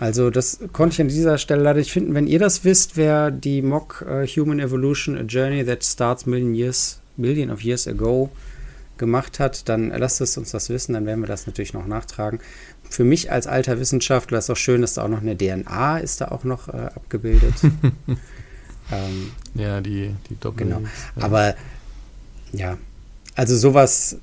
Also 0.00 0.30
das 0.30 0.58
konnte 0.72 0.94
ich 0.94 1.00
an 1.00 1.08
dieser 1.08 1.38
Stelle 1.38 1.62
leider 1.62 1.78
nicht 1.78 1.92
finden. 1.92 2.14
Wenn 2.14 2.26
ihr 2.26 2.40
das 2.40 2.64
wisst, 2.64 2.96
wer 2.96 3.30
die 3.30 3.62
Mock 3.62 4.04
uh, 4.06 4.26
Human 4.26 4.58
Evolution, 4.58 5.16
a 5.16 5.22
Journey 5.22 5.64
that 5.64 5.84
starts 5.84 6.26
million 6.26 6.54
years, 6.54 7.00
million 7.16 7.50
of 7.50 7.62
years 7.62 7.86
ago 7.86 8.30
gemacht 8.98 9.38
hat, 9.38 9.68
dann 9.68 9.90
lasst 9.90 10.20
es 10.20 10.36
uns 10.36 10.50
das 10.50 10.68
wissen, 10.68 10.94
dann 10.94 11.06
werden 11.06 11.20
wir 11.20 11.26
das 11.26 11.46
natürlich 11.46 11.74
noch 11.74 11.86
nachtragen. 11.86 12.40
Für 12.94 13.02
mich 13.02 13.32
als 13.32 13.48
alter 13.48 13.80
Wissenschaftler 13.80 14.38
ist 14.38 14.48
auch 14.50 14.56
schön, 14.56 14.80
dass 14.80 14.94
da 14.94 15.02
auch 15.02 15.08
noch 15.08 15.20
eine 15.20 15.36
DNA 15.36 15.98
ist 15.98 16.20
da 16.20 16.28
auch 16.28 16.44
noch 16.44 16.68
äh, 16.68 16.90
abgebildet. 16.94 17.54
ähm, 18.92 19.32
ja, 19.54 19.80
die, 19.80 20.14
die 20.30 20.38
Doppel. 20.38 20.68
Genau. 20.68 20.78
Ja. 21.16 21.24
Aber 21.24 21.56
ja, 22.52 22.78
also 23.34 23.56
sowas 23.56 24.16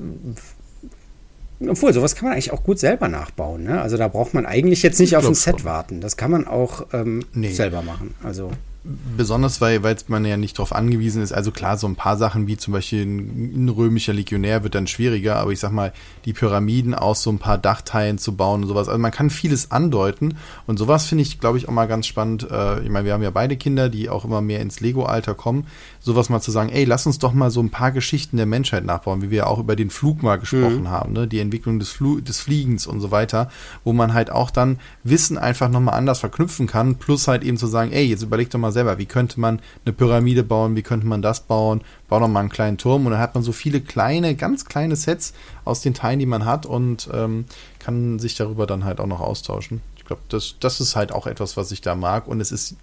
obwohl, 1.68 1.94
sowas 1.94 2.16
kann 2.16 2.30
man 2.30 2.34
eigentlich 2.34 2.54
auch 2.54 2.64
gut 2.64 2.80
selber 2.80 3.10
nachbauen. 3.10 3.66
Ne? 3.66 3.82
Also 3.82 3.98
da 3.98 4.08
braucht 4.08 4.34
man 4.34 4.46
eigentlich 4.46 4.84
jetzt 4.84 5.02
nicht 5.02 5.18
auf 5.18 5.28
ein 5.28 5.36
Set 5.36 5.66
warten. 5.66 6.00
Das 6.00 6.16
kann 6.16 6.32
man 6.32 6.48
auch 6.48 6.88
ähm, 6.94 7.26
nee. 7.34 7.52
selber 7.52 7.82
machen. 7.82 8.16
Also 8.24 8.52
Besonders, 8.84 9.62
weil 9.62 9.84
weil 9.84 9.96
man 10.08 10.26
ja 10.26 10.38
nicht 10.38 10.58
darauf 10.58 10.74
angewiesen 10.74 11.22
ist. 11.22 11.32
Also 11.32 11.52
klar, 11.52 11.78
so 11.78 11.86
ein 11.86 11.96
paar 11.96 12.18
Sachen 12.18 12.48
wie 12.48 12.58
zum 12.58 12.74
Beispiel 12.74 13.06
ein, 13.06 13.66
ein, 13.66 13.70
römischer 13.70 14.12
Legionär 14.12 14.64
wird 14.64 14.74
dann 14.74 14.88
schwieriger, 14.88 15.36
aber 15.36 15.52
ich 15.52 15.60
sag 15.60 15.72
mal, 15.72 15.94
die 16.26 16.34
Pyramiden 16.34 16.96
aus 16.96 17.22
so 17.22 17.32
ein 17.32 17.38
paar 17.38 17.60
Dachteilen 17.60 18.18
zu 18.18 18.36
bauen 18.36 18.64
und 18.64 18.68
sowas. 18.68 18.88
Also 18.88 19.00
man 19.00 19.12
kann 19.12 19.30
vieles 19.30 19.70
andeuten 19.70 20.40
und 20.66 20.80
sowas 20.80 21.06
finde 21.06 21.22
ich, 21.22 21.40
glaube 21.40 21.60
ich, 21.60 21.70
auch 21.70 21.74
mal 21.74 21.86
ganz 21.86 22.08
spannend. 22.08 22.50
Äh, 22.50 22.82
ich 22.82 22.90
meine, 22.90 23.06
wir 23.06 23.14
haben 23.14 23.22
ja 23.22 23.30
beide 23.30 23.56
Kinder, 23.56 23.88
die 23.88 24.10
auch 24.10 24.26
immer 24.26 24.42
mehr 24.42 24.62
ins 24.62 24.80
Lego-Alter 24.80 25.36
kommen. 25.36 25.68
Sowas 26.04 26.30
mal 26.30 26.42
zu 26.42 26.50
sagen, 26.50 26.70
ey, 26.70 26.84
lass 26.84 27.06
uns 27.06 27.20
doch 27.20 27.32
mal 27.32 27.52
so 27.52 27.62
ein 27.62 27.70
paar 27.70 27.92
Geschichten 27.92 28.38
der 28.38 28.48
Menschheit 28.48 28.84
nachbauen, 28.84 29.22
wie 29.22 29.30
wir 29.30 29.46
auch 29.46 29.60
über 29.60 29.76
den 29.76 29.92
Flug 29.92 30.24
mal 30.24 30.38
gesprochen 30.38 30.82
mhm. 30.82 30.90
haben, 30.90 31.14
ne? 31.14 31.28
die 31.28 31.40
Entwicklung 31.40 31.78
des, 31.78 31.90
Flu 31.90 32.20
des 32.20 32.40
Fliegens 32.40 32.88
und 32.88 33.02
so 33.02 33.12
weiter, 33.12 33.52
wo 33.84 33.94
man 33.94 34.14
halt 34.14 34.32
auch 34.32 34.50
dann 34.50 34.80
Wissen 35.04 35.38
einfach 35.38 35.70
nochmal 35.70 35.94
anders 35.94 36.20
verknüpfen 36.20 36.66
kann, 36.66 36.96
plus 36.96 37.28
halt 37.28 37.44
eben 37.44 37.58
zu 37.58 37.68
sagen, 37.68 37.92
ey, 37.92 38.04
jetzt 38.06 38.24
überleg 38.24 38.50
doch 38.50 38.58
mal 38.58 38.72
selber, 38.72 38.98
wie 38.98 39.06
könnte 39.06 39.40
man 39.40 39.60
eine 39.86 39.94
Pyramide 39.94 40.44
bauen, 40.44 40.76
wie 40.76 40.82
könnte 40.82 41.06
man 41.06 41.22
das 41.22 41.42
bauen, 41.42 41.82
bau 42.10 42.20
doch 42.20 42.28
mal 42.28 42.40
einen 42.40 42.50
kleinen 42.50 42.80
Turm 42.80 43.06
und 43.06 43.12
dann 43.12 43.22
hat 43.22 43.36
man 43.36 43.44
so 43.44 43.52
viele 43.52 43.80
kleine, 43.80 44.36
ganz 44.36 44.66
kleine 44.66 44.96
Sets 44.96 45.34
aus 45.66 45.82
den 45.82 45.94
Teilen, 45.94 46.20
die 46.20 46.26
man 46.26 46.46
hat 46.46 46.66
und 46.66 47.10
ähm, 47.14 47.46
kann 47.78 48.18
sich 48.18 48.36
darüber 48.36 48.66
dann 48.66 48.86
halt 48.86 49.00
auch 49.00 49.08
noch 49.08 49.22
austauschen. 49.22 49.82
Ich 49.98 50.06
glaube, 50.06 50.24
das, 50.30 50.56
das 50.60 50.82
ist 50.82 50.96
halt 50.96 51.12
auch 51.12 51.28
etwas, 51.28 51.58
was 51.58 51.72
ich 51.72 51.82
da 51.82 51.94
mag 51.94 52.28
und 52.28 52.42
es 52.42 52.52
ist 52.52 52.76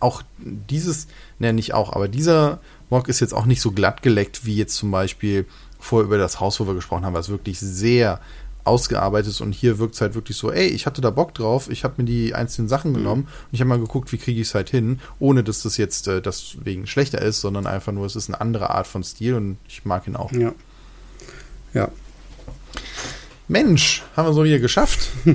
auch 0.00 0.22
dieses, 0.38 1.06
ne, 1.38 1.52
nicht 1.52 1.74
auch, 1.74 1.92
aber 1.92 2.08
dieser 2.08 2.60
Mock 2.88 3.08
ist 3.08 3.20
jetzt 3.20 3.34
auch 3.34 3.46
nicht 3.46 3.60
so 3.60 3.70
glatt 3.70 4.02
geleckt 4.02 4.44
wie 4.44 4.56
jetzt 4.56 4.76
zum 4.76 4.90
Beispiel 4.90 5.46
vorher 5.78 6.06
über 6.06 6.18
das 6.18 6.40
Haus, 6.40 6.60
wo 6.60 6.66
wir 6.66 6.74
gesprochen 6.74 7.04
haben, 7.04 7.14
was 7.14 7.28
wirklich 7.28 7.58
sehr 7.60 8.20
ausgearbeitet 8.64 9.30
ist 9.30 9.40
und 9.40 9.52
hier 9.52 9.78
wirkt 9.78 9.94
es 9.94 10.00
halt 10.00 10.14
wirklich 10.14 10.36
so, 10.36 10.52
ey, 10.52 10.66
ich 10.66 10.86
hatte 10.86 11.00
da 11.00 11.10
Bock 11.10 11.34
drauf, 11.34 11.70
ich 11.70 11.82
habe 11.84 11.94
mir 11.98 12.04
die 12.04 12.34
einzelnen 12.34 12.68
Sachen 12.68 12.90
mhm. 12.92 12.96
genommen 12.96 13.22
mhm. 13.22 13.28
und 13.28 13.52
ich 13.52 13.60
habe 13.60 13.68
mal 13.68 13.78
geguckt, 13.78 14.12
wie 14.12 14.18
kriege 14.18 14.40
ich 14.40 14.48
es 14.48 14.54
halt 14.54 14.70
hin, 14.70 15.00
ohne 15.18 15.42
dass 15.42 15.62
das 15.62 15.76
jetzt 15.76 16.08
äh, 16.08 16.20
deswegen 16.20 16.86
schlechter 16.86 17.22
ist, 17.22 17.40
sondern 17.40 17.66
einfach 17.66 17.92
nur, 17.92 18.06
es 18.06 18.16
ist 18.16 18.28
eine 18.28 18.40
andere 18.40 18.70
Art 18.70 18.86
von 18.86 19.02
Stil 19.02 19.34
und 19.34 19.56
ich 19.66 19.84
mag 19.84 20.06
ihn 20.06 20.16
auch. 20.16 20.32
Ja. 20.32 20.52
Ja. 21.72 21.88
Mensch, 23.48 24.04
haben 24.16 24.28
wir 24.28 24.32
so 24.32 24.44
hier 24.44 24.60
geschafft. 24.60 25.08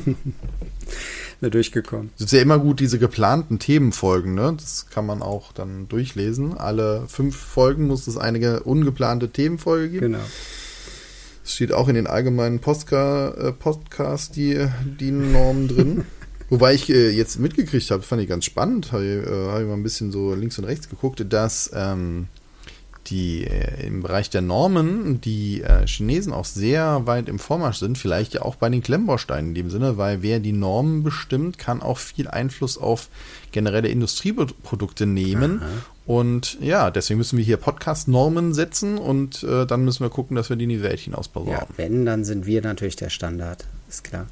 wir 1.45 1.51
durchgekommen. 1.51 2.09
Es 2.17 2.25
ist 2.25 2.33
ja 2.33 2.41
immer 2.41 2.59
gut, 2.59 2.79
diese 2.79 2.99
geplanten 2.99 3.59
Themenfolgen, 3.59 4.33
ne? 4.33 4.53
Das 4.59 4.87
kann 4.89 5.05
man 5.05 5.21
auch 5.21 5.53
dann 5.53 5.87
durchlesen. 5.87 6.57
Alle 6.57 7.05
fünf 7.07 7.35
Folgen 7.37 7.87
muss 7.87 8.07
es 8.07 8.17
eine 8.17 8.61
ungeplante 8.63 9.29
Themenfolge 9.29 9.89
geben. 9.89 10.13
Genau. 10.13 10.23
Es 11.43 11.53
steht 11.53 11.71
auch 11.71 11.87
in 11.87 11.95
den 11.95 12.07
allgemeinen 12.07 12.59
Postka 12.59 13.29
äh, 13.29 13.51
Podcasts 13.51 14.31
die, 14.31 14.67
die 14.99 15.11
Normen 15.11 15.67
drin. 15.67 16.05
Wobei 16.49 16.73
ich 16.73 16.89
äh, 16.89 17.09
jetzt 17.11 17.39
mitgekriegt 17.39 17.89
habe, 17.91 18.03
fand 18.03 18.21
ich 18.21 18.27
ganz 18.29 18.45
spannend, 18.45 18.91
habe 18.91 19.03
ich, 19.03 19.27
äh, 19.27 19.51
hab 19.51 19.61
ich 19.61 19.67
mal 19.67 19.73
ein 19.73 19.83
bisschen 19.83 20.11
so 20.11 20.33
links 20.33 20.57
und 20.57 20.65
rechts 20.65 20.89
geguckt, 20.89 21.23
dass 21.29 21.71
ähm, 21.73 22.27
die 23.07 23.45
äh, 23.45 23.87
im 23.87 24.01
Bereich 24.01 24.29
der 24.29 24.41
Normen 24.41 25.21
die 25.21 25.61
äh, 25.61 25.85
Chinesen 25.85 26.33
auch 26.33 26.45
sehr 26.45 27.05
weit 27.05 27.29
im 27.29 27.39
Vormarsch 27.39 27.77
sind, 27.77 27.97
vielleicht 27.97 28.33
ja 28.33 28.41
auch 28.41 28.55
bei 28.55 28.69
den 28.69 28.81
Klemmbausteinen 28.81 29.49
in 29.49 29.55
dem 29.55 29.69
Sinne, 29.69 29.97
weil 29.97 30.21
wer 30.21 30.39
die 30.39 30.51
Normen 30.51 31.03
bestimmt, 31.03 31.57
kann 31.57 31.81
auch 31.81 31.97
viel 31.97 32.27
Einfluss 32.27 32.77
auf 32.77 33.09
generelle 33.51 33.87
Industrieprodukte 33.87 35.05
nehmen 35.05 35.61
Aha. 35.61 35.67
Und 36.05 36.59
ja, 36.61 36.91
deswegen 36.91 37.17
müssen 37.17 37.37
wir 37.37 37.43
hier 37.43 37.57
Podcast-Normen 37.57 38.53
setzen 38.53 38.99
und 38.99 39.43
äh, 39.43 39.65
dann 39.65 39.83
müssen 39.83 40.03
wir 40.03 40.09
gucken, 40.11 40.35
dass 40.35 40.49
wir 40.49 40.55
die 40.55 40.65
in 40.65 40.69
die 40.69 40.83
Welt 40.83 40.99
hinaus 40.99 41.27
besorgen. 41.27 41.51
Ja, 41.51 41.67
wenn, 41.77 42.05
dann 42.05 42.23
sind 42.23 42.45
wir 42.45 42.61
natürlich 42.61 42.95
der 42.95 43.09
Standard, 43.09 43.65
ist 43.89 44.03
klar. 44.03 44.27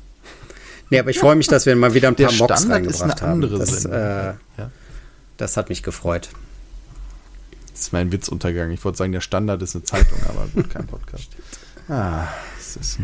Nee, 0.92 1.00
aber 1.00 1.10
ich 1.10 1.18
freue 1.18 1.36
mich, 1.36 1.48
dass 1.48 1.66
wir 1.66 1.76
mal 1.76 1.96
wieder 1.96 2.10
ein 2.10 2.16
paar 2.16 2.28
der 2.28 2.38
Mocks 2.38 2.70
reingebracht 2.70 3.22
haben. 3.24 3.42
Das, 3.42 3.86
äh, 3.86 3.92
ja. 3.92 4.36
das 5.38 5.58
hat 5.58 5.70
mich 5.70 5.82
gefreut. 5.82 6.30
Das 7.74 7.82
ist 7.82 7.94
mein 7.94 8.12
Witzuntergang. 8.12 8.72
Ich 8.72 8.84
wollte 8.86 9.00
sagen, 9.00 9.12
der 9.12 9.22
Standard 9.22 9.62
ist 9.62 9.76
eine 9.76 9.84
Zeitung, 9.84 10.20
aber 10.30 10.48
gut, 10.54 10.70
kein 10.70 10.88
Podcast. 10.88 11.30
Ah, 11.90 12.28
das 12.58 12.78
ist 12.78 13.00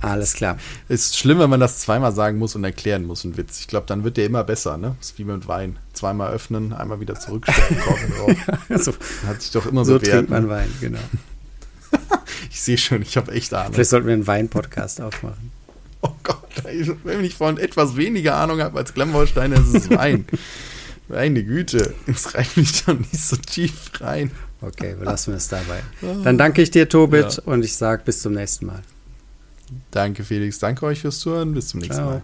alles 0.00 0.32
klar. 0.32 0.58
Ist 0.88 1.16
schlimm, 1.18 1.38
wenn 1.38 1.50
man 1.50 1.60
das 1.60 1.78
zweimal 1.78 2.12
sagen 2.12 2.38
muss 2.38 2.54
und 2.54 2.64
erklären 2.64 3.04
muss, 3.04 3.24
ein 3.24 3.36
Witz. 3.36 3.60
Ich 3.60 3.68
glaube, 3.68 3.86
dann 3.86 4.02
wird 4.02 4.16
der 4.16 4.26
immer 4.26 4.44
besser, 4.44 4.78
ne? 4.78 4.96
Das 4.98 5.10
ist 5.10 5.18
wie 5.18 5.24
mit 5.24 5.46
Wein. 5.46 5.78
Zweimal 5.92 6.32
öffnen, 6.32 6.72
einmal 6.72 7.00
wieder 7.00 7.18
zurückstellen, 7.20 7.80
Korken 7.84 8.12
drauf. 8.16 8.60
ja, 8.68 8.78
so, 8.78 8.92
Hat 9.26 9.42
sich 9.42 9.50
doch 9.52 9.66
immer 9.66 9.84
so 9.84 9.98
bewährt. 9.98 10.06
So 10.06 10.12
trinkt 10.12 10.30
man 10.30 10.42
ne? 10.44 10.48
Wein, 10.48 10.72
genau. 10.80 11.00
ich 12.50 12.60
sehe 12.60 12.78
schon, 12.78 13.02
ich 13.02 13.16
habe 13.16 13.32
echt 13.32 13.52
Ahnung. 13.52 13.74
Vielleicht 13.74 13.90
sollten 13.90 14.06
wir 14.06 14.14
einen 14.14 14.26
Wein-Podcast 14.26 15.00
aufmachen. 15.02 15.52
Oh 16.02 16.12
Gott, 16.22 16.38
wenn 17.04 17.24
ich 17.24 17.34
von 17.34 17.58
etwas 17.58 17.96
weniger 17.96 18.36
Ahnung 18.36 18.62
habe 18.62 18.78
als 18.78 18.94
Klemmbausteine, 18.94 19.56
ist 19.56 19.74
es 19.74 19.90
Wein. 19.90 20.26
Meine 21.10 21.42
Güte, 21.42 21.92
es 22.06 22.34
reicht 22.34 22.56
mich 22.56 22.84
doch 22.84 22.96
nicht 22.98 23.18
so 23.18 23.36
tief 23.36 23.90
rein. 24.00 24.30
Okay, 24.60 24.94
lassen 25.00 25.32
wir 25.32 25.38
es 25.38 25.48
dabei. 25.48 25.80
Dann 26.22 26.38
danke 26.38 26.62
ich 26.62 26.70
dir, 26.70 26.88
Tobit, 26.88 27.36
ja. 27.38 27.42
und 27.46 27.64
ich 27.64 27.74
sage 27.74 28.02
bis 28.04 28.20
zum 28.20 28.34
nächsten 28.34 28.66
Mal. 28.66 28.82
Danke, 29.90 30.22
Felix. 30.24 30.58
Danke 30.58 30.86
euch 30.86 31.00
fürs 31.00 31.20
Zuhören. 31.20 31.54
Bis 31.54 31.68
zum 31.68 31.80
nächsten 31.80 31.96
Ciao. 31.96 32.10
Mal. 32.10 32.22